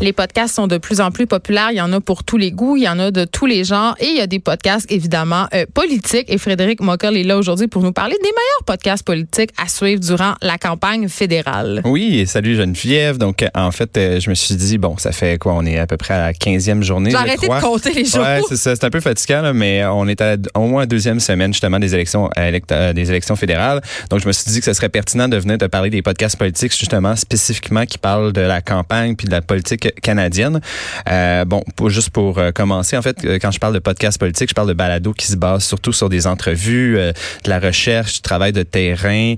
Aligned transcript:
Les 0.00 0.12
podcasts 0.12 0.54
sont 0.54 0.68
de 0.68 0.78
plus 0.78 1.00
en 1.00 1.10
plus 1.10 1.26
populaires. 1.26 1.72
Il 1.72 1.76
y 1.76 1.80
en 1.80 1.92
a 1.92 2.00
pour 2.00 2.22
tous 2.22 2.36
les 2.36 2.52
goûts, 2.52 2.76
il 2.76 2.84
y 2.84 2.88
en 2.88 3.00
a 3.00 3.10
de 3.10 3.24
tous 3.24 3.46
les 3.46 3.64
genres. 3.64 3.96
Et 3.98 4.06
il 4.06 4.16
y 4.16 4.20
a 4.20 4.28
des 4.28 4.38
podcasts, 4.38 4.86
évidemment, 4.92 5.48
euh, 5.52 5.66
politiques. 5.74 6.26
Et 6.28 6.38
Frédéric 6.38 6.80
Mockel 6.80 7.16
est 7.16 7.24
là 7.24 7.36
aujourd'hui 7.36 7.66
pour 7.66 7.82
nous 7.82 7.90
parler 7.90 8.14
des 8.22 8.28
meilleurs 8.28 8.64
podcasts 8.64 9.04
politiques 9.04 9.50
à 9.60 9.66
suivre 9.66 10.00
durant 10.00 10.34
la 10.40 10.56
campagne 10.56 11.08
fédérale. 11.08 11.82
Oui, 11.84 12.24
salut 12.28 12.54
Geneviève. 12.54 13.18
Donc, 13.18 13.44
en 13.56 13.72
fait, 13.72 13.96
euh, 13.96 14.20
je 14.20 14.30
me 14.30 14.36
suis 14.36 14.54
dit, 14.54 14.78
bon, 14.78 14.96
ça 14.98 15.10
fait 15.10 15.36
quoi? 15.36 15.54
On 15.54 15.66
est 15.66 15.78
à 15.78 15.88
peu 15.88 15.96
près 15.96 16.14
à 16.14 16.26
la 16.26 16.32
15e 16.32 16.84
journée. 16.84 17.10
J'ai 17.10 17.16
arrêté 17.16 17.48
de 17.48 17.60
compter 17.60 17.92
les 17.92 18.04
jours. 18.04 18.20
Ouais, 18.20 18.40
c'est 18.48 18.56
ça. 18.56 18.76
C'est 18.76 18.84
un 18.84 18.90
peu 18.90 19.00
fatigant, 19.00 19.42
là, 19.42 19.52
mais 19.52 19.84
on 19.84 20.06
est 20.06 20.20
à 20.20 20.36
au 20.54 20.68
moins 20.68 20.86
deuxième 20.86 21.18
semaine, 21.18 21.52
justement, 21.52 21.80
des 21.80 21.92
élections, 21.92 22.30
euh, 22.38 22.92
des 22.92 23.10
élections 23.10 23.34
fédérales. 23.34 23.80
Donc, 24.10 24.20
je 24.20 24.28
me 24.28 24.32
suis 24.32 24.52
dit 24.52 24.60
que 24.60 24.64
ce 24.64 24.74
serait 24.74 24.90
pertinent 24.90 25.26
de 25.26 25.38
venir 25.38 25.58
te 25.58 25.64
parler 25.64 25.90
des 25.90 26.02
podcasts 26.02 26.36
politiques, 26.36 26.76
justement, 26.78 27.16
spécifiquement 27.16 27.84
qui 27.84 27.98
parlent 27.98 28.32
de 28.32 28.42
la 28.42 28.60
campagne 28.60 29.16
puis 29.16 29.26
de 29.26 29.32
la 29.32 29.42
politique 29.42 29.87
canadienne. 30.02 30.60
Euh, 31.08 31.44
bon, 31.44 31.62
pour, 31.76 31.90
juste 31.90 32.10
pour 32.10 32.38
euh, 32.38 32.50
commencer, 32.52 32.96
en 32.96 33.02
fait, 33.02 33.24
euh, 33.24 33.38
quand 33.40 33.50
je 33.50 33.58
parle 33.58 33.74
de 33.74 33.78
podcast 33.78 34.18
politique, 34.18 34.48
je 34.50 34.54
parle 34.54 34.68
de 34.68 34.72
balado 34.72 35.12
qui 35.12 35.26
se 35.26 35.36
base 35.36 35.64
surtout 35.64 35.92
sur 35.92 36.08
des 36.08 36.26
entrevues, 36.26 36.96
de 36.96 37.48
la 37.48 37.58
recherche, 37.58 38.14
du 38.14 38.20
travail 38.20 38.52
de 38.52 38.62
terrain, 38.62 39.34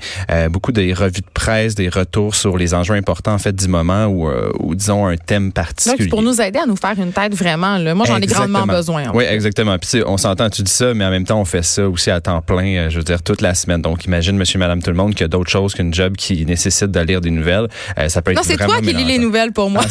beaucoup 0.50 0.72
des 0.72 0.92
revues 0.92 1.20
de 1.20 1.30
presse, 1.32 1.74
des 1.74 1.88
retours 1.88 2.34
sur 2.34 2.56
les 2.56 2.74
enjeux 2.74 2.94
importants 2.94 3.34
en 3.34 3.38
fait 3.38 3.54
du 3.54 3.68
moment 3.68 4.06
ou, 4.06 4.30
ou 4.58 4.74
disons 4.74 5.06
un 5.06 5.16
thème 5.16 5.52
particulier. 5.52 6.06
Donc, 6.06 6.10
pour 6.10 6.22
nous 6.22 6.40
aider 6.40 6.58
à 6.58 6.66
nous 6.66 6.76
faire 6.76 6.98
une 6.98 7.12
tête 7.12 7.34
vraiment. 7.34 7.78
Là. 7.78 7.94
Moi, 7.94 8.06
j'en 8.06 8.16
ai 8.16 8.26
grandement 8.26 8.66
besoin. 8.66 9.04
Oui, 9.14 9.24
exactement. 9.24 9.78
Puis 9.78 10.02
on 10.06 10.16
s'entend, 10.16 10.50
tu 10.50 10.62
dis 10.62 10.72
ça, 10.72 10.94
mais 10.94 11.04
en 11.04 11.10
même 11.10 11.24
temps, 11.24 11.40
on 11.40 11.44
fait 11.44 11.62
ça 11.62 11.88
aussi 11.88 12.10
à 12.10 12.20
temps 12.20 12.42
plein, 12.42 12.88
je 12.88 12.98
veux 12.98 13.04
dire, 13.04 13.22
toute 13.22 13.40
la 13.40 13.54
semaine. 13.54 13.82
Donc, 13.82 14.04
imagine, 14.04 14.36
monsieur, 14.36 14.58
madame, 14.58 14.82
tout 14.82 14.90
le 14.90 14.96
monde, 14.96 15.12
qu'il 15.12 15.22
y 15.22 15.24
a 15.24 15.28
d'autres 15.28 15.50
choses 15.50 15.74
qu'une 15.74 15.92
job 15.92 16.16
qui 16.16 16.44
nécessite 16.46 16.90
de 16.90 17.00
lire 17.00 17.20
des 17.20 17.30
nouvelles. 17.30 17.68
ça 18.08 18.22
peut 18.22 18.32
être 18.32 18.38
non, 18.38 18.42
c'est 18.44 18.56
toi 18.56 18.80
qui 18.80 18.92
lis 18.92 19.04
les 19.04 19.18
nouvelles 19.18 19.52
pour 19.52 19.70
moi. 19.70 19.82
Ah, 19.84 19.88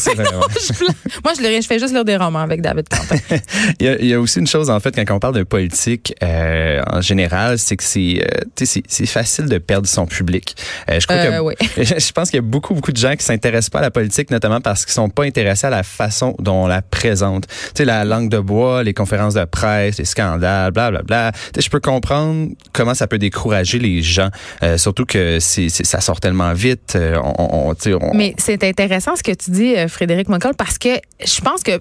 moi, 1.23 1.33
je, 1.37 1.61
je, 1.61 1.67
fais 1.67 1.79
juste 1.79 1.93
lire 1.93 2.05
des 2.05 2.17
romans 2.17 2.39
avec 2.39 2.61
David 2.61 2.87
Quentin. 2.89 3.15
il, 3.79 4.05
y 4.05 4.13
a, 4.13 4.19
aussi 4.19 4.39
une 4.39 4.47
chose, 4.47 4.69
en 4.69 4.79
fait, 4.79 4.95
quand 4.95 5.15
on 5.15 5.19
parle 5.19 5.35
de 5.35 5.43
politique 5.43 6.15
euh, 6.23 6.81
en 6.87 7.01
général, 7.01 7.59
c'est 7.59 7.75
que 7.75 7.83
c'est 7.83 8.23
euh, 8.23 8.65
c'est 8.65 9.05
facile 9.05 9.45
de 9.45 9.57
perdre 9.57 9.87
son 9.87 10.05
public. 10.05 10.55
Euh, 10.89 10.99
je 10.99 11.07
crois 11.07 11.25
que 11.25 11.39
oui. 11.39 11.53
je 11.77 12.11
pense 12.11 12.29
qu'il 12.29 12.37
y 12.37 12.43
a 12.43 12.45
beaucoup 12.45 12.73
beaucoup 12.73 12.91
de 12.91 12.97
gens 12.97 13.15
qui 13.15 13.23
s'intéressent 13.23 13.69
pas 13.69 13.79
à 13.79 13.83
la 13.83 13.91
politique, 13.91 14.31
notamment 14.31 14.61
parce 14.61 14.85
qu'ils 14.85 14.93
sont 14.93 15.09
pas 15.09 15.23
intéressés 15.23 15.67
à 15.67 15.69
la 15.69 15.83
façon 15.83 16.35
dont 16.39 16.63
on 16.63 16.67
la 16.67 16.81
présente. 16.81 17.47
Tu 17.47 17.55
sais, 17.75 17.85
la 17.85 18.05
langue 18.05 18.29
de 18.29 18.39
bois, 18.39 18.83
les 18.83 18.93
conférences 18.93 19.33
de 19.33 19.45
presse, 19.45 19.97
les 19.97 20.05
scandales, 20.05 20.71
bla 20.71 20.91
bla 20.91 21.03
bla. 21.03 21.31
je 21.57 21.69
peux 21.69 21.79
comprendre 21.79 22.49
comment 22.73 22.93
ça 22.93 23.07
peut 23.07 23.17
décourager 23.17 23.79
les 23.79 24.01
gens, 24.01 24.29
surtout 24.77 25.05
que 25.05 25.39
c'est 25.39 25.69
ça 25.69 26.01
sort 26.01 26.19
tellement 26.19 26.53
vite. 26.53 26.97
On, 26.97 27.73
on, 27.73 28.13
Mais 28.13 28.33
c'est 28.37 28.63
intéressant 28.63 29.15
ce 29.15 29.23
que 29.23 29.31
tu 29.31 29.51
dis, 29.51 29.75
Frédéric 29.87 30.29
Parce 30.57 30.77
que 30.77 30.89
je 31.23 31.41
pense 31.41 31.63
que 31.63 31.79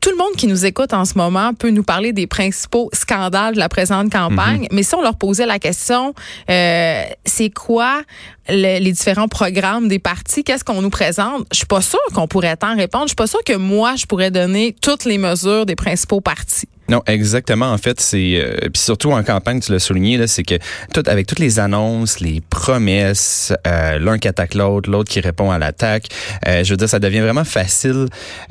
tout 0.00 0.10
le 0.10 0.16
monde 0.16 0.34
qui 0.36 0.46
nous 0.46 0.64
écoute 0.64 0.92
en 0.92 1.04
ce 1.04 1.18
moment 1.18 1.54
peut 1.54 1.70
nous 1.70 1.82
parler 1.82 2.12
des 2.12 2.26
principaux 2.26 2.88
scandales 2.92 3.54
de 3.54 3.58
la 3.58 3.68
présente 3.68 4.12
campagne, 4.12 4.62
mhm. 4.62 4.68
mais 4.72 4.82
si 4.82 4.94
on 4.94 5.02
leur 5.02 5.16
posait 5.16 5.46
la 5.46 5.58
question, 5.58 6.14
euh, 6.50 7.02
c'est 7.24 7.50
quoi 7.50 8.02
les 8.48 8.92
différents 8.92 9.28
programmes 9.28 9.88
des 9.88 9.98
partis, 9.98 10.44
qu'est-ce 10.44 10.64
qu'on 10.64 10.80
nous 10.80 10.90
présente, 10.90 11.46
je 11.52 11.58
suis 11.58 11.66
pas 11.66 11.82
sûre 11.82 11.98
qu'on 12.14 12.26
pourrait 12.26 12.56
tant 12.56 12.74
répondre. 12.74 13.04
Je 13.04 13.08
suis 13.08 13.16
pas 13.16 13.26
sûre 13.26 13.44
que 13.44 13.56
moi, 13.56 13.96
je 13.96 14.06
pourrais 14.06 14.30
donner 14.30 14.74
toutes 14.80 15.04
les 15.04 15.18
mesures 15.18 15.66
des 15.66 15.76
principaux 15.76 16.22
partis. 16.22 16.68
Non, 16.88 17.02
exactement. 17.06 17.70
En 17.70 17.76
fait, 17.76 18.00
c'est 18.00 18.36
euh, 18.36 18.56
puis 18.72 18.80
surtout 18.80 19.12
en 19.12 19.22
campagne, 19.22 19.60
tu 19.60 19.72
l'as 19.72 19.78
souligné 19.78 20.16
là, 20.16 20.26
c'est 20.26 20.42
que 20.42 20.54
tout 20.94 21.02
avec 21.06 21.26
toutes 21.26 21.38
les 21.38 21.58
annonces, 21.58 22.20
les 22.20 22.40
promesses, 22.40 23.52
euh, 23.66 23.98
l'un 23.98 24.16
qui 24.18 24.26
attaque 24.26 24.54
l'autre, 24.54 24.90
l'autre 24.90 25.10
qui 25.10 25.20
répond 25.20 25.50
à 25.50 25.58
l'attaque. 25.58 26.06
Euh, 26.46 26.64
je 26.64 26.70
veux 26.70 26.78
dire, 26.78 26.88
ça 26.88 26.98
devient 26.98 27.20
vraiment 27.20 27.44
facile 27.44 28.06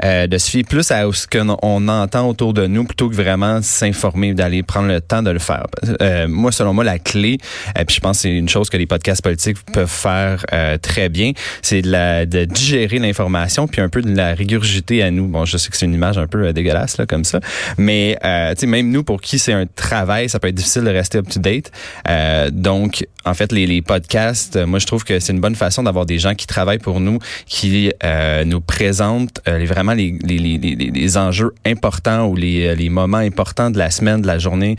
euh, 0.05 0.27
de 0.27 0.37
se 0.37 0.51
fier 0.51 0.63
plus 0.63 0.91
à 0.91 1.11
ce 1.11 1.25
qu'on 1.25 1.87
entend 1.87 2.29
autour 2.29 2.53
de 2.53 2.67
nous 2.67 2.83
plutôt 2.83 3.09
que 3.09 3.15
vraiment 3.15 3.63
s'informer, 3.63 4.35
d'aller 4.35 4.61
prendre 4.61 4.87
le 4.87 5.01
temps 5.01 5.23
de 5.23 5.31
le 5.31 5.39
faire. 5.39 5.65
Euh, 6.01 6.27
moi, 6.27 6.51
selon 6.51 6.75
moi, 6.75 6.83
la 6.83 6.99
clé, 6.99 7.39
et 7.79 7.85
puis 7.85 7.95
je 7.95 8.01
pense 8.01 8.17
que 8.17 8.21
c'est 8.23 8.35
une 8.35 8.49
chose 8.49 8.69
que 8.69 8.77
les 8.77 8.85
podcasts 8.85 9.23
politiques 9.23 9.57
peuvent 9.73 9.89
faire 9.89 10.45
très 10.81 11.09
bien, 11.09 11.31
c'est 11.61 11.81
de, 11.81 11.89
la, 11.89 12.25
de 12.25 12.45
digérer 12.45 12.99
l'information 12.99 13.67
puis 13.67 13.81
un 13.81 13.89
peu 13.89 14.01
de 14.01 14.15
la 14.15 14.35
régurgiter 14.35 15.01
à 15.01 15.09
nous. 15.09 15.27
Bon, 15.27 15.45
je 15.45 15.57
sais 15.57 15.69
que 15.69 15.77
c'est 15.77 15.85
une 15.85 15.93
image 15.93 16.17
un 16.17 16.27
peu 16.27 16.53
dégueulasse 16.53 16.97
là 16.97 17.05
comme 17.05 17.23
ça, 17.23 17.39
mais 17.77 18.17
euh, 18.27 18.67
même 18.67 18.91
nous, 18.91 19.03
pour 19.03 19.21
qui 19.21 19.39
c'est 19.39 19.53
un 19.53 19.65
travail, 19.65 20.29
ça 20.29 20.39
peut 20.39 20.47
être 20.49 20.55
difficile 20.55 20.83
de 20.83 20.89
rester 20.89 21.17
up-to-date. 21.19 21.71
Euh, 22.09 22.49
donc, 22.51 23.05
en 23.27 23.33
fait, 23.33 23.51
les, 23.51 23.67
les 23.67 23.81
podcasts, 23.81 24.55
euh, 24.55 24.65
moi, 24.65 24.79
je 24.79 24.85
trouve 24.85 25.03
que 25.03 25.19
c'est 25.19 25.33
une 25.33 25.39
bonne 25.39 25.55
façon 25.55 25.83
d'avoir 25.83 26.05
des 26.05 26.17
gens 26.17 26.33
qui 26.33 26.47
travaillent 26.47 26.79
pour 26.79 26.99
nous, 26.99 27.19
qui 27.45 27.91
euh, 28.03 28.43
nous 28.45 28.61
présentent 28.61 29.41
euh, 29.47 29.65
vraiment 29.65 29.93
les, 29.93 30.17
les, 30.23 30.37
les, 30.37 30.57
les, 30.57 31.17
enjeux 31.17 31.53
importants 31.65 32.27
ou 32.27 32.35
les, 32.35 32.75
les 32.75 32.89
moments 32.89 33.17
importants 33.17 33.69
de 33.69 33.77
la 33.77 33.91
semaine, 33.91 34.21
de 34.21 34.27
la 34.27 34.39
journée, 34.39 34.75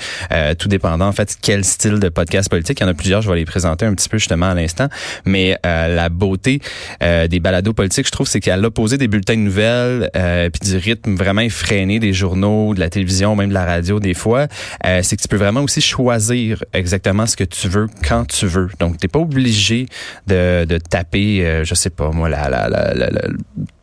tout 0.59 0.69
dépendant, 0.69 1.09
en 1.09 1.13
fait, 1.13 1.37
quel 1.41 1.65
style 1.65 1.99
de 1.99 2.09
podcast 2.09 2.49
politique. 2.49 2.81
Il 2.81 2.85
y 2.85 2.87
en 2.87 2.91
a 2.91 2.95
plusieurs, 2.95 3.23
je 3.23 3.31
vais 3.31 3.37
les 3.37 3.45
présenter 3.45 3.87
un 3.87 3.95
petit 3.95 4.09
peu 4.09 4.19
justement 4.19 4.51
à 4.51 4.55
l'instant. 4.55 4.89
Mais 5.25 5.59
la 5.65 6.09
beauté 6.09 6.61
des 7.01 7.41
balados 7.41 7.73
politiques, 7.73 8.07
je 8.07 8.13
trouve, 8.13 8.29
c'est 8.29 8.41
qu'à 8.41 8.57
l'opposé 8.57 8.99
des 8.99 9.09
bulletins 9.09 9.37
de 9.37 9.41
nouvelles, 9.41 10.11
puis 10.53 10.71
du 10.71 10.77
rythme 10.77 11.17
vraiment 11.17 11.41
effréné 11.41 11.99
des 11.99 12.13
journaux, 12.13 12.75
de 12.75 12.81
la 12.81 12.89
télévision, 12.89 13.35
même 13.39 13.49
de 13.49 13.55
la 13.55 13.65
radio 13.65 14.01
des 14.01 14.15
fois, 14.15 14.47
euh, 14.87 15.01
c'est 15.03 15.17
que 15.17 15.23
tu 15.23 15.29
peux 15.29 15.37
vraiment 15.37 15.63
aussi 15.63 15.81
choisir 15.81 16.65
exactement 16.73 17.27
ce 17.27 17.37
que 17.37 17.45
tu 17.45 17.69
veux 17.69 17.87
quand 18.07 18.27
tu 18.27 18.47
veux. 18.47 18.69
Donc, 18.79 18.99
t'es 18.99 19.09
pas 19.09 19.19
obligé 19.19 19.87
de, 20.27 20.65
de 20.65 20.79
taper, 20.79 21.45
euh, 21.45 21.65
je 21.65 21.75
sais 21.75 21.91
pas 21.91 22.11
moi, 22.11 22.29
la, 22.29 22.49
la, 22.49 22.69
la, 22.69 22.95
la 22.95 23.11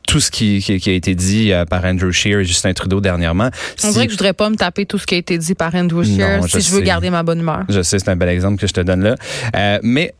tout 0.07 0.19
ce 0.19 0.31
qui, 0.31 0.61
qui, 0.61 0.89
a 0.89 0.93
été 0.93 1.15
dit 1.15 1.51
euh, 1.51 1.65
par 1.65 1.83
Andrew 1.83 2.11
Scheer 2.11 2.39
et 2.39 2.45
Justin 2.45 2.73
Trudeau 2.73 3.01
dernièrement. 3.01 3.49
On 3.83 3.91
dirait 3.91 4.05
que 4.05 4.11
je 4.11 4.17
voudrais 4.17 4.33
pas 4.33 4.49
me 4.49 4.55
taper 4.55 4.85
tout 4.85 4.97
ce 4.97 5.05
qui 5.05 5.15
a 5.15 5.17
été 5.17 5.37
dit 5.37 5.55
par 5.55 5.73
Andrew 5.73 6.03
Scheer 6.03 6.43
si 6.47 6.61
je 6.61 6.71
veux 6.71 6.81
garder 6.81 7.09
ma 7.09 7.23
bonne 7.23 7.39
humeur. 7.39 7.63
Je 7.69 7.81
sais, 7.81 7.99
c'est 7.99 8.09
un 8.09 8.15
bel 8.15 8.29
exemple 8.29 8.57
que 8.57 8.67
je 8.67 8.73
te 8.73 8.81
donne 8.81 9.03
là. 9.03 9.15
Euh, 9.55 9.79
mais 9.83 10.13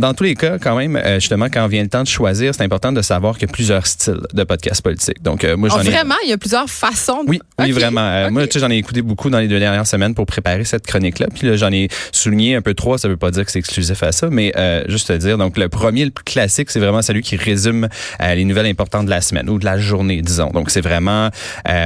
dans 0.00 0.14
tous 0.14 0.24
les 0.24 0.34
cas, 0.34 0.58
quand 0.58 0.76
même, 0.76 0.96
euh, 0.96 1.20
justement, 1.20 1.46
quand 1.52 1.66
vient 1.68 1.82
le 1.82 1.88
temps 1.88 2.02
de 2.02 2.08
choisir, 2.08 2.54
c'est 2.54 2.64
important 2.64 2.90
de 2.90 3.02
savoir 3.02 3.34
qu'il 3.34 3.46
y 3.48 3.50
a 3.50 3.52
plusieurs 3.52 3.86
styles 3.86 4.22
de 4.32 4.44
podcasts 4.44 4.82
politiques. 4.82 5.22
Donc, 5.22 5.44
euh, 5.44 5.56
moi, 5.56 5.68
j'en 5.68 5.78
oh, 5.78 5.82
Vraiment, 5.82 6.14
il 6.24 6.30
y 6.30 6.32
a 6.32 6.38
plusieurs 6.38 6.68
façons. 6.68 7.22
De... 7.24 7.30
Oui, 7.30 7.40
oui, 7.58 7.70
vraiment. 7.72 8.00
Euh, 8.00 8.30
moi, 8.30 8.46
tu 8.46 8.54
sais, 8.54 8.60
j'en 8.60 8.70
ai 8.70 8.76
écouté 8.76 9.02
beaucoup 9.02 9.28
dans 9.28 9.38
les 9.38 9.48
deux 9.48 9.58
dernières 9.58 9.86
semaines 9.86 10.14
pour 10.14 10.26
préparer 10.26 10.64
cette 10.64 10.86
chronique-là. 10.86 11.26
Puis 11.34 11.46
là, 11.46 11.56
j'en 11.56 11.70
ai 11.70 11.88
souligné 12.12 12.56
un 12.56 12.62
peu 12.62 12.74
trois. 12.74 12.98
Ça 12.98 13.08
veut 13.08 13.18
pas 13.18 13.30
dire 13.30 13.44
que 13.44 13.52
c'est 13.52 13.58
exclusif 13.58 14.02
à 14.02 14.12
ça, 14.12 14.28
mais 14.30 14.52
juste 14.88 15.08
te 15.08 15.12
dire. 15.12 15.36
Donc, 15.36 15.58
le 15.58 15.68
premier, 15.68 16.04
le 16.04 16.10
plus 16.10 16.24
classique, 16.24 16.70
c'est 16.70 16.80
vraiment 16.80 17.02
celui 17.02 17.22
qui 17.22 17.36
résume 17.36 17.88
les 18.20 18.44
nouvelles 18.44 18.66
importantes 18.66 19.04
de 19.04 19.10
la 19.10 19.20
semaine 19.20 19.50
ou 19.50 19.58
de 19.58 19.64
la 19.64 19.78
journée, 19.78 20.22
disons. 20.22 20.50
Donc, 20.50 20.70
c'est 20.70 20.80
vraiment 20.80 21.28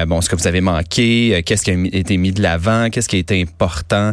bon, 0.06 0.20
ce 0.20 0.28
que 0.28 0.36
vous 0.36 0.46
avez 0.46 0.60
manqué, 0.60 1.42
qu'est-ce 1.44 1.64
qui 1.64 1.70
a 1.70 1.74
été 1.74 2.16
mis 2.16 2.32
de 2.32 2.42
l'avant, 2.42 2.90
qu'est-ce 2.90 3.08
qui 3.08 3.16
a 3.16 3.18
été 3.18 3.42
important 3.42 4.12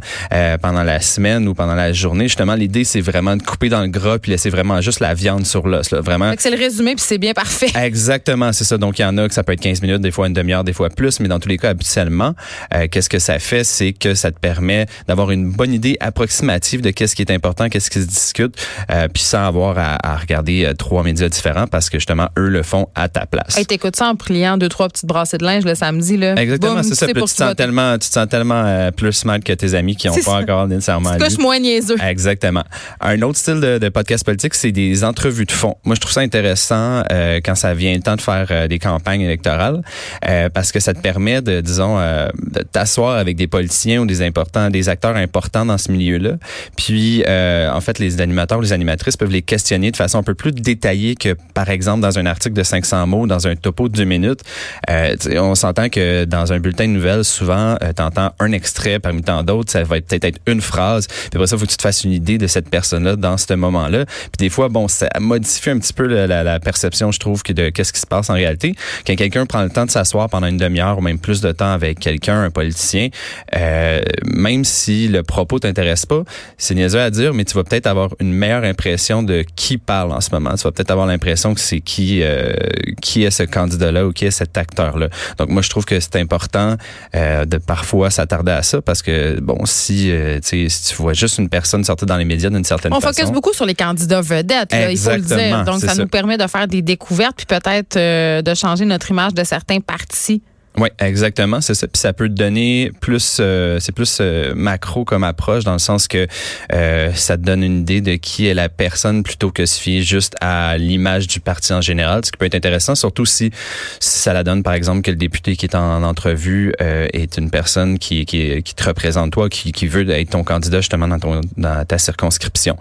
pendant 0.61 0.83
la 0.83 0.99
semaine 1.01 1.47
ou 1.47 1.53
pendant 1.53 1.75
la 1.75 1.93
journée. 1.93 2.27
Justement, 2.27 2.55
l'idée, 2.55 2.83
c'est 2.83 3.01
vraiment 3.01 3.35
de 3.35 3.43
couper 3.43 3.69
dans 3.69 3.81
le 3.81 3.90
gras 3.91 4.17
puis 4.17 4.31
laisser 4.31 4.49
vraiment 4.49 4.81
juste 4.81 4.99
la 4.99 5.13
viande 5.13 5.45
sur 5.45 5.67
l'os. 5.67 5.93
Vraiment. 5.93 6.33
C'est 6.37 6.49
le 6.49 6.57
résumé 6.57 6.95
puis 6.95 7.03
c'est 7.05 7.17
bien 7.17 7.33
parfait. 7.33 7.71
Exactement, 7.75 8.53
c'est 8.53 8.63
ça. 8.63 8.77
Donc 8.77 8.99
il 8.99 9.03
y 9.03 9.05
en 9.05 9.17
a 9.17 9.27
que 9.27 9.33
ça 9.33 9.43
peut 9.43 9.53
être 9.53 9.61
15 9.61 9.81
minutes, 9.81 10.01
des 10.01 10.11
fois 10.11 10.27
une 10.27 10.33
demi-heure, 10.33 10.63
des 10.63 10.73
fois 10.73 10.89
plus, 10.89 11.19
mais 11.19 11.27
dans 11.27 11.39
tous 11.39 11.49
les 11.49 11.57
cas 11.57 11.69
habituellement, 11.69 12.33
euh, 12.73 12.87
qu'est-ce 12.89 13.09
que 13.09 13.19
ça 13.19 13.39
fait, 13.39 13.63
c'est 13.63 13.93
que 13.93 14.15
ça 14.15 14.31
te 14.31 14.39
permet 14.39 14.85
d'avoir 15.07 15.31
une 15.31 15.51
bonne 15.51 15.73
idée 15.73 15.97
approximative 15.99 16.81
de 16.81 16.91
qu'est-ce 16.91 17.15
qui 17.15 17.21
est 17.21 17.31
important, 17.31 17.69
qu'est-ce 17.69 17.89
qui 17.89 18.01
se 18.01 18.07
discute, 18.07 18.55
euh, 18.89 19.07
puis 19.07 19.23
sans 19.23 19.45
avoir 19.45 19.77
à, 19.77 20.17
regarder 20.17 20.65
euh, 20.65 20.73
trois 20.73 21.03
médias 21.03 21.29
différents 21.29 21.67
parce 21.67 21.89
que 21.89 21.97
justement 21.97 22.29
eux 22.37 22.47
le 22.47 22.63
font 22.63 22.87
à 22.95 23.09
ta 23.09 23.25
place. 23.25 23.57
Hey, 23.57 23.65
t'écoutes 23.65 23.95
ça 23.95 24.07
en 24.07 24.15
pliant 24.15 24.57
deux 24.57 24.69
trois 24.69 24.87
petites 24.89 25.05
brassées 25.05 25.37
de 25.37 25.45
linge 25.45 25.65
le 25.65 25.75
samedi 25.75 26.17
là. 26.17 26.35
Exactement, 26.35 26.83
c'est 26.83 26.95
ça. 26.95 27.07
Tu, 27.07 27.13
te 27.13 27.25
sens 27.25 27.55
tellement, 27.55 27.93
tu 27.93 28.07
te 28.07 28.13
sens 28.13 28.27
tellement 28.29 28.91
plus 28.91 29.13
smart 29.13 29.39
que 29.39 29.53
tes 29.53 29.73
amis 29.73 29.95
qui 29.95 30.07
n'ont 30.07 30.15
pas 30.23 30.41
encore 30.41 30.67
nécessairement. 30.67 31.17
Moins 31.39 31.59
niaiseux. 31.59 31.95
Exactement. 32.01 32.63
Un 32.99 33.21
autre 33.21 33.37
style 33.37 33.59
de, 33.59 33.80
de 33.81 33.89
podcast 33.89 34.23
politique, 34.23 34.53
c'est 34.53 34.71
des 34.71 35.03
entrevues 35.03 35.45
de 35.45 35.51
fond. 35.51 35.75
Moi, 35.83 35.95
je 35.95 36.01
trouve 36.01 36.13
ça 36.13 36.21
intéressant 36.21 37.03
euh, 37.11 37.41
quand 37.43 37.55
ça 37.55 37.73
vient 37.73 37.93
le 37.93 38.01
temps 38.01 38.15
de 38.15 38.21
faire 38.21 38.47
euh, 38.51 38.67
des 38.67 38.79
campagnes 38.79 39.21
électorales, 39.21 39.81
euh, 40.27 40.49
parce 40.49 40.71
que 40.71 40.79
ça 40.79 40.93
te 40.93 41.01
permet 41.01 41.41
de, 41.41 41.61
disons, 41.61 41.97
de 41.99 42.61
t'asseoir 42.61 43.17
avec 43.17 43.35
des 43.35 43.47
politiciens 43.47 44.01
ou 44.01 44.05
des 44.05 44.21
importants, 44.21 44.69
des 44.69 44.87
acteurs 44.87 45.15
importants 45.15 45.65
dans 45.65 45.77
ce 45.77 45.91
milieu-là. 45.91 46.33
Puis, 46.77 47.23
en 47.27 47.81
fait, 47.81 47.99
les 47.99 48.21
animateurs 48.21 48.59
ou 48.59 48.61
les 48.61 48.73
animatrices 48.73 49.17
peuvent 49.17 49.31
les 49.31 49.41
questionner 49.41 49.91
de 49.91 49.97
façon 49.97 50.19
un 50.19 50.23
peu 50.23 50.35
plus 50.35 50.51
détaillée 50.51 51.15
que, 51.15 51.35
par 51.53 51.69
exemple, 51.69 52.01
dans 52.01 52.19
un 52.19 52.25
article 52.25 52.55
de 52.55 52.63
500 52.63 53.07
mots, 53.07 53.27
dans 53.27 53.47
un 53.47 53.55
topo 53.55 53.89
de 53.89 53.97
deux 53.97 54.05
minutes. 54.05 54.41
on 54.87 55.55
s'entend 55.55 55.89
que 55.89 56.25
dans 56.25 56.53
un 56.53 56.59
bulletin 56.59 56.87
de 56.87 56.93
nouvelles, 56.93 57.25
souvent, 57.25 57.77
tu 57.95 58.01
entends 58.01 58.31
un 58.39 58.51
extrait 58.51 58.99
parmi 58.99 59.23
tant 59.23 59.43
d'autres. 59.43 59.71
Ça 59.71 59.83
va 59.83 59.99
peut-être 59.99 60.25
être 60.25 60.39
une 60.45 60.61
phrase. 60.61 61.07
Puis 61.07 61.29
après 61.33 61.47
ça, 61.47 61.57
faut 61.57 61.65
que 61.65 61.71
tu 61.71 61.77
te 61.77 61.81
fasses 61.81 62.03
une 62.03 62.13
idée 62.13 62.37
de 62.37 62.47
cette 62.47 62.69
personne-là 62.69 63.15
dans 63.15 63.37
ce 63.37 63.53
moment-là. 63.61 64.05
Puis 64.05 64.37
des 64.39 64.49
fois, 64.49 64.69
bon, 64.69 64.87
ça 64.87 65.09
modifie 65.19 65.69
un 65.69 65.79
petit 65.79 65.93
peu 65.93 66.05
la, 66.05 66.43
la, 66.43 66.59
perception, 66.59 67.11
je 67.11 67.19
trouve, 67.19 67.43
que 67.43 67.53
de 67.53 67.69
qu'est-ce 67.69 67.93
qui 67.93 67.99
se 67.99 68.07
passe 68.07 68.29
en 68.29 68.33
réalité. 68.33 68.75
Quand 69.07 69.15
quelqu'un 69.15 69.45
prend 69.45 69.63
le 69.63 69.69
temps 69.69 69.85
de 69.85 69.91
s'asseoir 69.91 70.29
pendant 70.29 70.47
une 70.47 70.57
demi-heure 70.57 70.97
ou 70.97 71.01
même 71.01 71.19
plus 71.19 71.41
de 71.41 71.51
temps 71.51 71.71
avec 71.71 71.99
quelqu'un, 71.99 72.43
un 72.43 72.49
politicien, 72.49 73.09
euh, 73.55 74.01
même 74.25 74.65
si 74.65 75.07
le 75.07 75.23
propos 75.23 75.59
t'intéresse 75.59 76.05
pas, 76.05 76.23
c'est 76.57 76.75
niaiseux 76.75 77.01
à 77.01 77.09
dire, 77.09 77.33
mais 77.33 77.45
tu 77.45 77.55
vas 77.55 77.63
peut-être 77.63 77.87
avoir 77.87 78.09
une 78.19 78.33
meilleure 78.33 78.63
impression 78.63 79.23
de 79.23 79.45
qui 79.55 79.77
parle 79.77 80.11
en 80.11 80.21
ce 80.21 80.29
moment. 80.31 80.55
Tu 80.55 80.63
vas 80.63 80.71
peut-être 80.71 80.91
avoir 80.91 81.07
l'impression 81.07 81.53
que 81.53 81.59
c'est 81.59 81.79
qui 81.79 82.21
euh, 82.21 82.53
qui 83.01 83.23
est 83.23 83.31
ce 83.31 83.43
candidat-là 83.43 84.05
ou 84.05 84.11
qui 84.11 84.25
est 84.25 84.31
cet 84.31 84.57
acteur-là. 84.57 85.09
Donc 85.37 85.49
moi, 85.49 85.61
je 85.61 85.69
trouve 85.69 85.85
que 85.85 85.99
c'est 85.99 86.15
important 86.17 86.75
euh, 87.15 87.45
de 87.45 87.57
parfois 87.57 88.09
s'attarder 88.09 88.51
à 88.51 88.63
ça 88.63 88.81
parce 88.81 89.01
que 89.01 89.39
bon, 89.39 89.65
si, 89.65 90.11
euh, 90.11 90.39
si 90.41 90.67
tu 90.67 90.95
vois 90.95 91.13
juste 91.13 91.37
une 91.37 91.49
personne 91.49 91.83
sortir 91.83 92.07
dans 92.07 92.17
les 92.17 92.25
médias 92.25 92.49
d'une 92.49 92.63
certaine 92.63 92.91
façon. 92.91 93.07
On 93.07 93.13
focus 93.13 93.31
beaucoup 93.31 93.50
sur 93.53 93.65
les 93.65 93.75
candidats 93.75 94.21
vedettes, 94.21 94.73
il 94.89 94.97
faut 94.97 95.11
le 95.11 95.21
dire. 95.21 95.63
Donc 95.63 95.79
ça, 95.81 95.95
nous 95.95 96.07
permet 96.07 96.37
de 96.37 96.47
faire 96.47 96.67
des 96.67 96.81
découvertes 96.81 97.35
puis 97.37 97.45
peut-être 97.45 97.97
de 97.97 98.55
changer 98.55 98.85
notre 98.85 99.09
image 99.11 99.33
de 99.33 99.43
certains 99.43 99.79
partis. 99.79 100.41
Oui, 100.77 100.87
exactement, 100.99 101.59
c'est 101.59 101.73
ça. 101.73 101.85
Puis 101.87 101.99
ça 101.99 102.13
peut 102.13 102.29
donner 102.29 102.91
plus, 103.01 103.39
euh, 103.41 103.77
c'est 103.81 103.91
plus 103.91 104.19
euh, 104.21 104.53
macro 104.55 105.03
comme 105.03 105.25
approche 105.25 105.65
dans 105.65 105.73
le 105.73 105.79
sens 105.79 106.07
que 106.07 106.27
euh, 106.73 107.11
ça 107.13 107.35
te 107.35 107.43
donne 107.43 107.61
une 107.61 107.81
idée 107.81 107.99
de 107.99 108.15
qui 108.15 108.47
est 108.47 108.53
la 108.53 108.69
personne 108.69 109.21
plutôt 109.21 109.51
que 109.51 109.65
se 109.65 109.79
fier 109.79 110.01
juste 110.01 110.33
à 110.39 110.77
l'image 110.77 111.27
du 111.27 111.41
parti 111.41 111.73
en 111.73 111.81
général, 111.81 112.23
ce 112.23 112.31
qui 112.31 112.37
peut 112.37 112.45
être 112.45 112.55
intéressant, 112.55 112.95
surtout 112.95 113.25
si, 113.25 113.51
ça 113.99 114.31
la 114.31 114.45
donne 114.45 114.63
par 114.63 114.73
exemple 114.73 115.01
que 115.01 115.11
le 115.11 115.17
député 115.17 115.57
qui 115.57 115.65
est 115.65 115.75
en, 115.75 116.03
entrevue 116.03 116.73
est 116.79 117.37
une 117.37 117.51
personne 117.51 117.99
qui, 117.99 118.25
qui, 118.25 118.63
qui 118.63 118.73
te 118.73 118.83
représente 118.83 119.31
toi, 119.31 119.49
qui, 119.49 119.71
qui 119.71 119.87
veut 119.87 120.09
être 120.09 120.31
ton 120.31 120.43
candidat 120.43 120.79
justement 120.79 121.07
dans 121.07 121.19
ton 121.19 121.41
dans 121.57 121.85
ta 121.85 121.97
circonscription. 121.97 122.77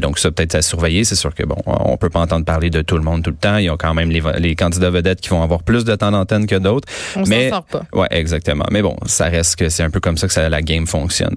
donc 0.00 0.18
ça 0.18 0.30
peut-être 0.30 0.54
à 0.54 0.62
surveiller. 0.62 1.04
C'est 1.04 1.14
sûr 1.14 1.34
que 1.34 1.42
bon, 1.44 1.56
on 1.66 1.96
peut 1.96 2.10
pas 2.10 2.20
entendre 2.20 2.44
parler 2.44 2.70
de 2.70 2.82
tout 2.82 2.96
le 2.96 3.02
monde 3.02 3.22
tout 3.22 3.30
le 3.30 3.36
temps. 3.36 3.58
Il 3.58 3.64
y 3.64 3.68
a 3.68 3.76
quand 3.76 3.94
même 3.94 4.10
les, 4.10 4.22
les 4.38 4.56
candidats 4.56 4.90
vedettes 4.90 5.20
qui 5.20 5.28
vont 5.28 5.42
avoir 5.42 5.62
plus 5.62 5.84
de 5.84 5.94
temps 5.94 6.10
d'antenne 6.10 6.46
que 6.46 6.56
d'autres 6.56 6.88
mais, 7.36 7.50
sort 7.50 7.64
pas. 7.64 7.82
Ouais, 7.92 8.08
exactement. 8.10 8.64
Mais 8.70 8.82
bon, 8.82 8.96
ça 9.06 9.26
reste 9.26 9.56
que 9.56 9.68
c'est 9.68 9.82
un 9.82 9.90
peu 9.90 10.00
comme 10.00 10.16
ça 10.16 10.26
que 10.26 10.32
ça, 10.32 10.48
la 10.48 10.62
game 10.62 10.86
fonctionne. 10.86 11.36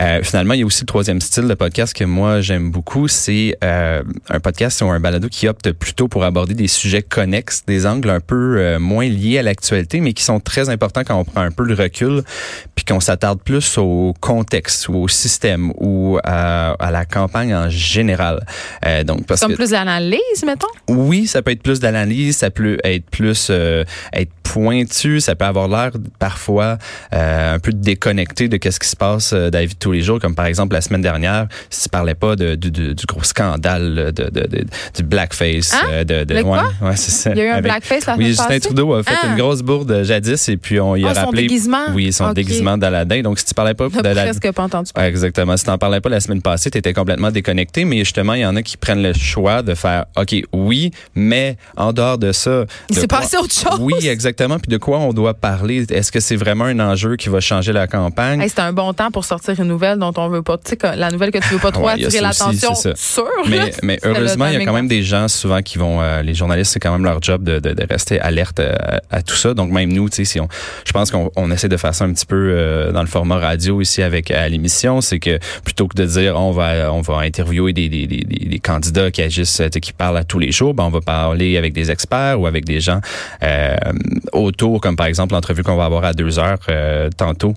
Euh, 0.00 0.22
finalement, 0.22 0.54
il 0.54 0.60
y 0.60 0.62
a 0.62 0.66
aussi 0.66 0.82
le 0.82 0.86
troisième 0.86 1.20
style 1.20 1.48
de 1.48 1.54
podcast 1.54 1.94
que 1.94 2.04
moi 2.04 2.40
j'aime 2.40 2.70
beaucoup, 2.70 3.08
c'est 3.08 3.56
euh, 3.62 4.02
un 4.28 4.40
podcast 4.40 4.82
ou 4.82 4.86
un 4.86 5.00
balado 5.00 5.28
qui 5.28 5.48
opte 5.48 5.72
plutôt 5.72 6.08
pour 6.08 6.24
aborder 6.24 6.54
des 6.54 6.68
sujets 6.68 7.02
connexes, 7.02 7.64
des 7.66 7.86
angles 7.86 8.10
un 8.10 8.20
peu 8.20 8.56
euh, 8.58 8.78
moins 8.78 9.08
liés 9.08 9.38
à 9.38 9.42
l'actualité, 9.42 10.00
mais 10.00 10.12
qui 10.12 10.22
sont 10.22 10.40
très 10.40 10.68
importants 10.68 11.02
quand 11.04 11.18
on 11.18 11.24
prend 11.24 11.42
un 11.42 11.50
peu 11.50 11.64
le 11.64 11.74
recul, 11.74 12.22
puis 12.74 12.84
qu'on 12.84 13.00
s'attarde 13.00 13.40
plus 13.40 13.78
au 13.78 14.14
contexte 14.20 14.88
ou 14.88 14.96
au 14.96 15.08
système 15.08 15.72
ou 15.76 16.18
à, 16.24 16.72
à 16.72 16.90
la 16.90 17.04
campagne 17.04 17.54
en 17.54 17.68
général. 17.68 18.44
Donc 19.04 19.26
parce 19.26 19.40
Comme 19.40 19.54
plus 19.54 19.70
d'analyse, 19.70 20.44
mettons? 20.44 20.66
Oui, 20.88 21.26
ça 21.26 21.42
peut 21.42 21.50
être 21.50 21.62
plus 21.62 21.80
d'analyse, 21.80 22.38
ça 22.38 22.50
peut 22.50 22.78
être 22.84 23.08
plus 23.10 23.50
être 23.50 24.30
pointu, 24.42 25.20
ça 25.20 25.34
peut 25.36 25.44
avoir 25.44 25.68
l'air 25.68 25.92
parfois 26.18 26.78
euh, 27.12 27.54
un 27.54 27.58
peu 27.58 27.72
déconnecté 27.72 28.48
de 28.48 28.56
qu'est-ce 28.56 28.80
qui 28.80 28.88
se 28.88 28.96
passe 28.96 29.32
euh, 29.32 29.50
dans 29.50 29.58
la 29.58 29.66
vie 29.66 29.74
de 29.74 29.78
tous 29.78 29.92
les 29.92 30.02
jours, 30.02 30.18
comme 30.18 30.34
par 30.34 30.46
exemple 30.46 30.74
la 30.74 30.80
semaine 30.80 31.02
dernière, 31.02 31.46
si 31.70 31.84
tu 31.84 31.88
parlais 31.88 32.14
pas 32.14 32.36
de, 32.36 32.54
du 32.54 32.94
gros 33.06 33.22
scandale 33.22 34.12
de, 34.12 34.30
du 34.94 35.02
blackface. 35.02 35.74
Hein? 35.74 35.86
Euh, 35.90 36.04
de, 36.04 36.24
de, 36.24 36.42
quoi? 36.42 36.70
Ouais, 36.82 36.96
c'est 36.96 37.10
ça. 37.10 37.30
Il 37.30 37.38
y 37.38 37.40
a 37.40 37.44
eu 37.44 37.48
un 37.48 37.60
blackface 37.60 38.06
la 38.06 38.16
Oui, 38.16 38.26
Justin 38.26 38.58
Trudeau 38.58 38.94
a 38.94 39.02
fait 39.02 39.12
une 39.24 39.32
ah! 39.32 39.36
grosse 39.36 39.62
bourde 39.62 40.02
jadis 40.02 40.48
et 40.48 40.56
puis 40.56 40.80
on 40.80 40.96
y 40.96 41.04
a 41.04 41.10
oh, 41.10 41.14
rappelé. 41.14 41.24
Son 41.24 41.32
déguisement? 41.32 41.84
Oui, 41.94 42.12
son 42.12 42.32
déguisement 42.32 42.78
d'Aladin. 42.78 43.22
Donc 43.22 43.38
si 43.38 43.44
tu 43.44 43.54
parlais 43.54 43.74
pas 43.74 43.88
de 43.88 44.00
presque 44.00 44.52
pas 44.52 44.62
entendu. 44.62 44.90
Ouais, 44.96 45.08
exactement. 45.08 45.56
Si 45.56 45.64
tu 45.64 45.70
n'en 45.70 45.78
parlais 45.78 46.00
pas 46.00 46.08
la 46.08 46.20
semaine 46.20 46.42
passée, 46.42 46.70
tu 46.70 46.78
étais 46.78 46.92
complètement 46.92 47.30
déconnecté, 47.30 47.84
mais 47.84 47.98
justement, 47.98 48.34
il 48.34 48.40
y 48.40 48.46
en 48.46 48.56
a 48.56 48.62
qui 48.62 48.76
prennent 48.76 49.02
le 49.02 49.12
choix 49.12 49.62
de 49.62 49.74
faire 49.74 50.06
OK, 50.16 50.34
oui, 50.52 50.90
mais 51.14 51.56
en 51.76 51.92
dehors 51.92 52.18
de 52.18 52.32
ça, 52.32 52.64
il 52.88 52.96
s'est 52.96 53.06
passé 53.06 53.36
autre 53.36 53.54
chose. 53.54 53.78
Oui, 53.80 54.06
exactement. 54.06 54.58
Puis 54.58 54.70
de 54.70 54.78
quoi 54.78 54.98
on 54.98 55.12
doit 55.12 55.25
parler? 55.34 55.84
Est-ce 55.90 56.12
que 56.12 56.20
c'est 56.20 56.36
vraiment 56.36 56.64
un 56.64 56.80
enjeu 56.80 57.16
qui 57.16 57.28
va 57.28 57.40
changer 57.40 57.72
la 57.72 57.86
campagne? 57.86 58.44
C'est 58.48 58.60
un 58.60 58.72
bon 58.72 58.92
temps 58.92 59.10
pour 59.10 59.24
sortir 59.24 59.58
une 59.58 59.68
nouvelle 59.68 59.98
dont 59.98 60.12
on 60.16 60.28
veut 60.28 60.42
pas, 60.42 60.58
tu 60.58 60.76
sais, 60.80 60.96
la 60.96 61.10
nouvelle 61.10 61.30
que 61.30 61.38
tu 61.38 61.48
veux 61.54 61.58
pas 61.58 61.72
trop 61.72 61.88
attirer 61.88 62.20
l'attention. 62.20 62.72
Mais, 63.48 63.72
mais 63.82 63.98
heureusement, 64.04 64.46
il 64.46 64.54
y 64.54 64.56
a 64.56 64.64
quand 64.64 64.72
même 64.72 64.88
des 64.88 65.02
gens 65.02 65.28
souvent 65.28 65.62
qui 65.62 65.78
vont, 65.78 66.00
euh, 66.00 66.22
les 66.22 66.34
journalistes, 66.34 66.72
c'est 66.72 66.80
quand 66.80 66.92
même 66.92 67.04
leur 67.04 67.22
job 67.22 67.42
de, 67.42 67.58
de, 67.58 67.72
de 67.72 67.86
rester 67.88 68.20
alerte 68.20 68.60
euh, 68.60 68.74
à, 69.10 69.22
tout 69.22 69.34
ça. 69.34 69.54
Donc 69.54 69.70
même 69.70 69.92
nous, 69.92 70.08
tu 70.08 70.16
sais, 70.16 70.24
si 70.24 70.40
on, 70.40 70.48
je 70.84 70.92
pense 70.92 71.10
qu'on 71.10 71.30
on 71.36 71.50
essaie 71.50 71.68
de 71.68 71.76
faire 71.76 71.94
ça 71.94 72.04
un 72.04 72.12
petit 72.12 72.26
peu 72.26 72.36
euh, 72.36 72.92
dans 72.92 73.02
le 73.02 73.08
format 73.08 73.38
radio 73.38 73.80
ici 73.80 74.02
avec 74.02 74.30
à 74.30 74.48
l'émission, 74.48 75.00
c'est 75.00 75.18
que 75.18 75.38
plutôt 75.64 75.88
que 75.88 75.96
de 75.96 76.06
dire 76.06 76.38
on 76.38 76.52
va 76.52 76.92
on 76.92 77.00
va 77.00 77.18
interviewer 77.18 77.72
des, 77.72 77.88
des, 77.88 78.06
des, 78.06 78.24
des 78.24 78.58
candidats 78.58 79.10
qui 79.10 79.22
agissent, 79.22 79.62
qui 79.80 79.92
parlent 79.92 80.16
à 80.16 80.24
tous 80.24 80.38
les 80.38 80.52
jours, 80.52 80.74
ben 80.74 80.84
on 80.84 80.90
va 80.90 81.00
parler 81.00 81.56
avec 81.56 81.72
des 81.72 81.90
experts 81.90 82.40
ou 82.40 82.46
avec 82.46 82.64
des 82.64 82.80
gens 82.80 83.00
autour, 84.32 84.80
comme 84.80 84.96
par 84.96 85.06
exemple 85.06 85.15
l'entrevue 85.24 85.62
qu'on 85.62 85.76
va 85.76 85.84
avoir 85.84 86.04
à 86.04 86.12
deux 86.12 86.38
heures 86.38 86.58
euh, 86.68 87.10
tantôt 87.16 87.54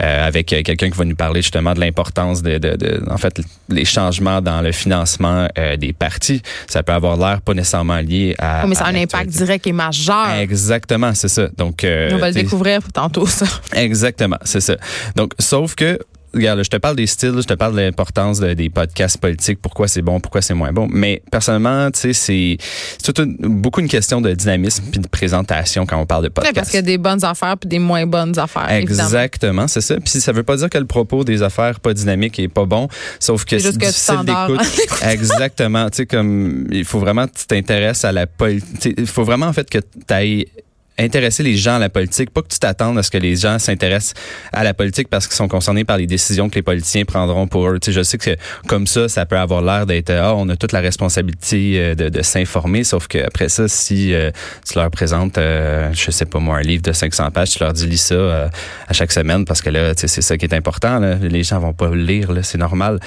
euh, 0.00 0.26
avec 0.26 0.46
quelqu'un 0.46 0.90
qui 0.90 0.98
va 0.98 1.04
nous 1.04 1.16
parler 1.16 1.42
justement 1.42 1.74
de 1.74 1.80
l'importance 1.80 2.42
de, 2.42 2.58
de, 2.58 2.76
de, 2.76 3.02
en 3.10 3.18
fait, 3.18 3.40
les 3.68 3.84
changements 3.84 4.40
dans 4.40 4.60
le 4.60 4.72
financement 4.72 5.48
euh, 5.58 5.76
des 5.76 5.92
partis. 5.92 6.42
Ça 6.66 6.82
peut 6.82 6.92
avoir 6.92 7.16
l'air 7.16 7.40
pas 7.40 7.54
nécessairement 7.54 7.98
lié 7.98 8.34
à. 8.38 8.66
mais 8.66 8.74
ça 8.74 8.86
a 8.86 8.88
un 8.90 8.94
impact 8.94 9.30
direct 9.30 9.66
et 9.66 9.72
majeur. 9.72 10.30
Exactement, 10.38 11.14
c'est 11.14 11.28
ça. 11.28 11.48
Donc, 11.56 11.84
on 11.84 12.16
va 12.16 12.28
le 12.28 12.34
découvrir 12.34 12.80
tantôt 12.92 13.26
ça. 13.26 13.46
Exactement, 13.74 14.38
c'est 14.44 14.60
ça. 14.60 14.76
Donc, 15.16 15.32
sauf 15.38 15.74
que 15.74 15.98
regarde, 16.34 16.62
je 16.62 16.70
te 16.70 16.76
parle 16.76 16.96
des 16.96 17.06
styles, 17.06 17.34
je 17.36 17.46
te 17.46 17.54
parle 17.54 17.74
de 17.74 17.80
l'importance 17.80 18.40
des 18.40 18.70
podcasts 18.70 19.18
politiques, 19.18 19.60
pourquoi 19.60 19.88
c'est 19.88 20.02
bon, 20.02 20.20
pourquoi 20.20 20.42
c'est 20.42 20.54
moins 20.54 20.72
bon. 20.72 20.88
Mais 20.90 21.22
personnellement, 21.30 21.90
tu 21.90 22.00
sais, 22.00 22.12
c'est 22.12 22.58
c'est 23.02 23.20
beaucoup 23.40 23.80
une 23.80 23.88
question 23.88 24.20
de 24.20 24.32
dynamisme 24.32 24.84
puis 24.90 25.00
de 25.00 25.08
présentation 25.08 25.86
quand 25.86 25.98
on 25.98 26.06
parle 26.06 26.24
de 26.24 26.28
podcasts. 26.28 26.54
parce 26.54 26.68
qu'il 26.68 26.76
y 26.76 26.78
a 26.78 26.82
des 26.82 26.98
bonnes 26.98 27.24
affaires 27.24 27.56
puis 27.58 27.68
des 27.68 27.78
moins 27.78 28.06
bonnes 28.06 28.38
affaires. 28.38 28.70
Exactement, 28.70 29.68
c'est 29.68 29.80
ça. 29.80 29.96
Puis 29.96 30.20
ça 30.20 30.32
veut 30.32 30.42
pas 30.42 30.56
dire 30.56 30.70
que 30.70 30.78
le 30.78 30.86
propos 30.86 31.24
des 31.24 31.42
affaires 31.42 31.80
pas 31.80 31.94
dynamiques 31.94 32.38
est 32.38 32.48
pas 32.48 32.64
bon, 32.64 32.88
sauf 33.18 33.44
que 33.44 33.58
c'est 33.58 33.76
difficile 33.76 34.20
d'écoute. 34.24 34.60
Exactement, 35.02 35.90
tu 35.90 35.98
sais 35.98 36.06
comme 36.06 36.66
il 36.70 36.84
faut 36.84 36.98
vraiment 36.98 37.26
que 37.26 37.38
tu 37.38 37.46
t'intéresses 37.46 38.04
à 38.04 38.12
la 38.12 38.26
politique. 38.26 38.94
Il 38.98 39.06
faut 39.06 39.24
vraiment 39.24 39.46
en 39.46 39.52
fait 39.52 39.68
que 39.68 39.78
tu 39.78 40.14
ailles 40.14 40.46
intéresser 40.98 41.42
les 41.42 41.56
gens 41.56 41.76
à 41.76 41.78
la 41.78 41.88
politique, 41.88 42.30
pas 42.30 42.42
que 42.42 42.48
tu 42.48 42.58
t'attendes 42.58 42.98
à 42.98 43.02
ce 43.02 43.10
que 43.10 43.18
les 43.18 43.36
gens 43.36 43.58
s'intéressent 43.58 44.14
à 44.52 44.64
la 44.64 44.74
politique 44.74 45.08
parce 45.08 45.26
qu'ils 45.26 45.36
sont 45.36 45.48
concernés 45.48 45.84
par 45.84 45.96
les 45.96 46.06
décisions 46.06 46.48
que 46.48 46.54
les 46.56 46.62
politiciens 46.62 47.04
prendront 47.04 47.46
pour 47.46 47.68
eux. 47.68 47.78
Tu 47.78 47.86
sais, 47.86 47.92
je 47.92 48.02
sais 48.02 48.18
que 48.18 48.36
comme 48.66 48.86
ça, 48.86 49.08
ça 49.08 49.26
peut 49.26 49.38
avoir 49.38 49.62
l'air 49.62 49.86
d'être 49.86 50.10
ah, 50.10 50.34
on 50.34 50.48
a 50.48 50.56
toute 50.56 50.72
la 50.72 50.80
responsabilité 50.80 51.74
euh, 51.76 51.94
de, 51.94 52.08
de 52.08 52.22
s'informer, 52.22 52.84
sauf 52.84 53.06
que 53.08 53.18
après 53.18 53.48
ça, 53.48 53.68
si 53.68 54.12
euh, 54.12 54.30
tu 54.66 54.78
leur 54.78 54.90
présentes, 54.90 55.38
euh, 55.38 55.90
je 55.92 56.10
sais 56.10 56.26
pas 56.26 56.38
moi, 56.38 56.58
un 56.58 56.62
livre 56.62 56.82
de 56.82 56.92
500 56.92 57.30
pages, 57.30 57.50
tu 57.50 57.60
leur 57.60 57.72
dis 57.72 57.86
lis 57.86 57.98
ça 57.98 58.50
à 58.88 58.92
chaque 58.92 59.12
semaine 59.12 59.44
parce 59.44 59.62
que 59.62 59.70
là, 59.70 59.94
tu 59.94 60.02
sais, 60.02 60.08
c'est 60.08 60.22
ça 60.22 60.36
qui 60.36 60.44
est 60.44 60.54
important. 60.54 60.98
Là. 60.98 61.16
Les 61.16 61.42
gens 61.42 61.58
vont 61.58 61.72
pas 61.72 61.88
le 61.88 62.02
lire, 62.02 62.30
c'est 62.42 62.58
normal. 62.58 63.00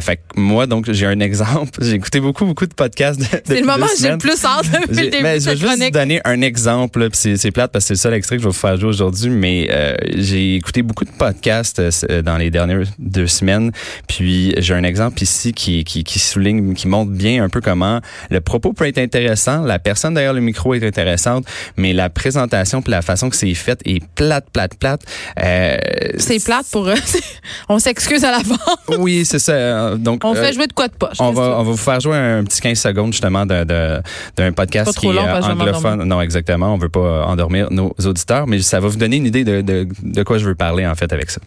fait 0.00 0.16
que 0.16 0.40
moi, 0.40 0.66
donc, 0.66 0.90
j'ai 0.90 1.06
un 1.06 1.20
exemple. 1.20 1.78
J'ai 1.80 1.94
écouté 1.94 2.20
beaucoup, 2.20 2.44
beaucoup 2.44 2.66
de 2.66 2.74
podcasts. 2.74 3.20
C'est 3.44 3.60
le 3.60 3.66
moment 3.66 3.86
où 3.86 4.00
j'ai 4.00 4.10
le 4.10 4.18
plus 4.18 4.44
hâte 4.44 4.66
depuis 4.70 5.04
le 5.04 5.10
début 5.10 5.22
mais 5.22 5.40
je 5.40 5.50
vais 5.50 5.56
juste 5.56 5.92
donner 5.92 6.20
un 6.24 6.40
exemple 6.40 7.08
c'est 7.34 7.50
plate 7.50 7.72
parce 7.72 7.84
que 7.84 7.88
c'est 7.88 7.94
le 7.94 7.98
seul 7.98 8.14
extrait 8.14 8.36
que 8.36 8.42
je 8.42 8.46
vais 8.46 8.52
vous 8.52 8.58
faire 8.58 8.76
jouer 8.76 8.90
aujourd'hui, 8.90 9.30
mais 9.30 9.68
euh, 9.70 9.94
j'ai 10.14 10.54
écouté 10.54 10.82
beaucoup 10.82 11.04
de 11.04 11.10
podcasts 11.10 11.80
euh, 11.80 12.22
dans 12.22 12.36
les 12.36 12.50
dernières 12.50 12.84
deux 12.98 13.26
semaines. 13.26 13.72
Puis 14.06 14.54
j'ai 14.58 14.74
un 14.74 14.84
exemple 14.84 15.22
ici 15.22 15.52
qui, 15.52 15.84
qui, 15.84 16.04
qui 16.04 16.18
souligne, 16.18 16.74
qui 16.74 16.86
montre 16.86 17.10
bien 17.10 17.42
un 17.42 17.48
peu 17.48 17.60
comment 17.60 18.00
le 18.30 18.40
propos 18.40 18.72
peut 18.72 18.86
être 18.86 18.98
intéressant, 18.98 19.62
la 19.62 19.78
personne 19.78 20.14
derrière 20.14 20.32
le 20.32 20.40
micro 20.40 20.74
est 20.74 20.86
intéressante, 20.86 21.44
mais 21.76 21.92
la 21.92 22.10
présentation 22.10 22.82
puis 22.82 22.92
la 22.92 23.02
façon 23.02 23.30
que 23.30 23.36
c'est 23.36 23.52
fait 23.54 23.80
est 23.84 24.04
plate, 24.14 24.46
plate, 24.52 24.74
plate. 24.76 25.02
Euh, 25.42 25.76
c'est 26.18 26.44
plate 26.44 26.66
pour 26.70 26.88
eux. 26.88 26.94
on 27.68 27.78
s'excuse 27.78 28.24
à 28.24 28.30
l'avance. 28.30 28.58
oui, 28.98 29.24
c'est 29.24 29.38
ça. 29.38 29.96
Donc 29.96 30.24
on 30.24 30.34
fait 30.34 30.52
jouer 30.52 30.66
de 30.66 30.72
quoi 30.72 30.88
de 30.88 30.94
poche. 30.94 31.16
On 31.18 31.32
va, 31.32 31.58
on 31.58 31.62
va 31.62 31.70
vous 31.70 31.76
faire 31.76 32.00
jouer 32.00 32.16
un 32.16 32.44
petit 32.44 32.60
15 32.60 32.78
secondes 32.78 33.12
justement 33.12 33.46
d'un 33.46 34.52
podcast 34.54 34.96
qui 34.98 35.06
est 35.06 35.18
anglophone. 35.18 36.04
Non, 36.04 36.20
exactement. 36.20 36.74
On 36.74 36.78
veut 36.78 36.88
pas 36.88 37.15
Euh, 37.16 37.22
endormir 37.22 37.70
nos 37.70 37.94
auditeurs, 38.04 38.46
mais 38.46 38.60
ça 38.60 38.80
va 38.80 38.88
vous 38.88 38.96
donner 38.96 39.16
une 39.16 39.26
idée 39.26 39.44
de, 39.44 39.60
de, 39.62 39.88
de 40.02 40.22
quoi 40.22 40.38
je 40.38 40.44
veux 40.44 40.54
parler 40.54 40.86
en 40.86 40.94
fait 40.94 41.12
avec 41.12 41.30
ça. 41.30 41.40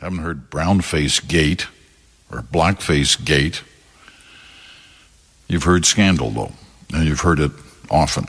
I 0.00 0.06
haven't 0.06 0.20
heard 0.20 0.50
brownface 0.50 1.20
gate 1.26 1.66
or 2.30 2.42
blackface 2.52 3.16
gate. 3.22 3.64
You've 5.48 5.66
heard 5.66 5.84
scandal 5.84 6.30
though, 6.30 6.52
and 6.92 7.04
you've 7.04 7.24
heard 7.24 7.40
it 7.40 7.50
often. 7.90 8.26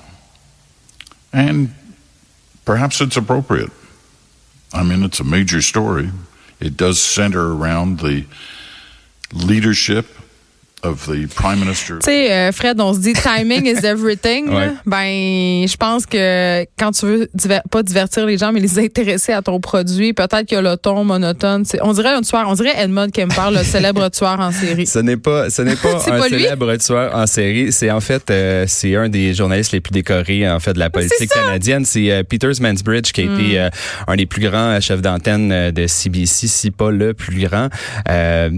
And 1.31 1.69
perhaps 2.65 3.01
it's 3.01 3.17
appropriate. 3.17 3.71
I 4.73 4.83
mean, 4.83 5.03
it's 5.03 5.19
a 5.19 5.23
major 5.23 5.61
story. 5.61 6.09
It 6.59 6.75
does 6.75 6.99
center 6.99 7.53
around 7.53 7.99
the 7.99 8.25
leadership 9.31 10.07
of 10.83 11.07
the 11.07 11.27
Prime 11.33 11.59
Minister. 11.59 11.95
Tu 12.01 12.05
sais, 12.05 12.31
euh, 12.31 12.51
Fred, 12.51 12.79
on 12.79 12.93
se 12.93 12.99
dit 12.99 13.13
timing 13.13 13.65
is 13.65 13.79
everything. 13.85 14.49
Ouais. 14.49 14.71
Ben, 14.85 15.67
je 15.67 15.75
pense 15.77 16.05
que 16.05 16.63
quand 16.77 16.91
tu 16.91 17.05
veux 17.05 17.29
diver- 17.33 17.61
pas 17.69 17.83
divertir 17.83 18.25
les 18.25 18.37
gens, 18.37 18.51
mais 18.51 18.59
les 18.59 18.79
intéresser 18.79 19.33
à 19.33 19.41
ton 19.41 19.59
produit, 19.59 20.13
peut-être 20.13 20.47
que 20.49 20.55
le 20.55 20.77
ton 20.77 21.03
monotone, 21.03 21.63
on 21.81 21.93
dirait 21.93 22.13
un 22.13 22.21
tueur, 22.21 22.45
on 22.47 22.53
dirait 22.53 22.73
Edmund 22.77 23.11
Kemper, 23.11 23.51
le 23.51 23.63
célèbre 23.63 24.09
tueur 24.11 24.39
en 24.39 24.51
série. 24.51 24.87
Ce 24.87 24.99
n'est 24.99 25.17
pas, 25.17 25.49
ce 25.49 25.61
n'est 25.61 25.75
pas 25.75 25.95
un 26.07 26.17
pas 26.19 26.27
lui? 26.29 26.41
célèbre 26.41 26.75
tueur 26.77 27.15
en 27.15 27.27
série. 27.27 27.71
C'est 27.71 27.91
en 27.91 27.99
fait, 28.01 28.29
euh, 28.31 28.65
c'est 28.67 28.95
un 28.95 29.09
des 29.09 29.33
journalistes 29.33 29.71
les 29.71 29.81
plus 29.81 29.91
décorés 29.91 30.49
en 30.49 30.59
fait 30.59 30.73
de 30.73 30.79
la 30.79 30.89
politique 30.89 31.31
ça! 31.33 31.39
Hmm. 31.41 31.45
canadienne. 31.45 31.85
C'est 31.85 32.11
euh, 32.11 32.23
Peter 32.23 32.49
Mansbridge 32.61 33.11
qui 33.11 33.21
a 33.21 33.23
été 33.25 33.59
euh, 33.59 33.69
un 34.07 34.15
des 34.15 34.25
plus 34.25 34.41
grands 34.47 34.79
chefs 34.81 35.01
d'antenne 35.01 35.71
de 35.71 35.87
CBC, 35.87 36.47
si 36.47 36.71
pas 36.71 36.91
le 36.91 37.13
plus 37.13 37.45
grand, 37.47 37.69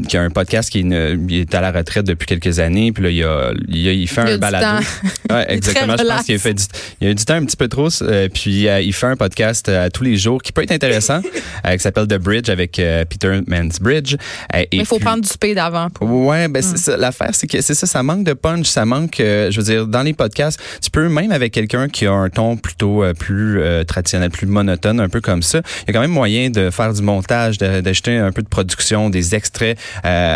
qui 0.08 0.18
a 0.18 0.22
un 0.22 0.30
podcast 0.30 0.70
qui 0.70 0.80
est, 0.80 0.82
une- 0.82 1.26
il 1.30 1.42
est 1.42 1.56
à 1.56 1.62
la 1.62 1.72
retraite 1.72 2.06
depuis 2.12 2.26
quelques 2.26 2.60
années. 2.60 2.92
Puis 2.92 3.04
là, 3.04 3.10
il, 3.10 3.24
a, 3.24 3.52
il, 3.68 3.88
a- 3.88 3.94
il 3.94 4.08
fait 4.08 4.22
Il 4.24 4.30
a 4.30 4.34
un 4.34 4.38
balado. 4.38 4.86
Ouais, 5.32 5.46
exactement. 5.50 5.96
Je 5.98 6.04
pense 6.04 6.24
qu'il 6.26 6.36
a 6.36 6.40
fait 6.40 6.54
du, 6.54 6.64
il 7.00 7.08
a 7.08 7.12
eu 7.12 7.16
du 7.16 7.24
temps 7.24 7.36
un 7.36 7.46
petit 7.46 7.56
peu 7.56 7.68
trop. 7.70 7.88
euh, 8.02 8.28
puis 8.34 8.68
euh, 8.68 8.82
il 8.82 8.92
fait 8.94 9.06
un 9.08 9.16
podcast 9.16 9.70
euh, 9.70 9.90
tous 9.94 10.04
les 10.04 10.18
jours 10.18 10.42
qui 10.42 10.52
peut 10.52 10.62
être 10.64 10.72
intéressant, 10.74 11.22
euh, 11.66 11.72
qui 11.74 11.80
s'appelle 11.80 12.08
The 12.08 12.18
Bridge 12.18 12.50
avec 12.50 12.78
euh, 12.80 13.06
Peter 13.06 13.40
Mansbridge. 13.48 14.16
Mais 14.54 14.68
il 14.72 14.86
faut 14.86 14.98
puis- 14.98 15.06
prendre 15.06 15.22
du 15.22 15.30
speed 15.30 15.58
avant. 15.58 15.90
pour- 15.90 16.10
Ouais, 16.12 16.48
ben 16.50 16.62
c'est 16.62 16.78
ça. 16.78 16.98
L'affaire, 16.98 17.30
c'est 17.34 17.48
que 17.48 17.62
c'est 17.62 17.74
ça, 17.74 17.88
ça 17.88 18.04
manque 18.04 18.26
de 18.26 18.34
punch, 18.34 18.66
ça 18.68 18.86
manque. 18.86 19.16
je 19.20 19.56
veux 19.56 19.64
dire, 19.64 19.88
dans 19.88 20.02
les 20.04 20.14
podcasts, 20.14 20.60
tu 20.82 20.90
peux 20.92 21.08
même 21.08 21.32
avec 21.32 21.54
quelqu'un 21.54 21.88
qui 21.88 22.06
a 22.06 22.12
un 22.12 22.30
ton 22.30 22.58
plutôt 22.58 23.04
plus 23.18 23.62
traditionnel, 23.88 24.30
plus 24.32 24.48
monotone, 24.48 25.00
un 25.00 25.10
peu 25.10 25.22
comme 25.22 25.42
ça. 25.44 25.62
Il 25.84 25.88
y 25.88 25.90
a 25.92 25.94
quand 25.94 26.02
même 26.02 26.12
moyen 26.12 26.50
de 26.50 26.70
faire 26.70 26.94
du 26.94 27.02
montage, 27.02 27.58
d'ajouter 27.58 28.18
un 28.18 28.32
peu 28.32 28.42
de 28.42 28.48
production, 28.50 29.10
des 29.10 29.34
extraits, 29.36 29.78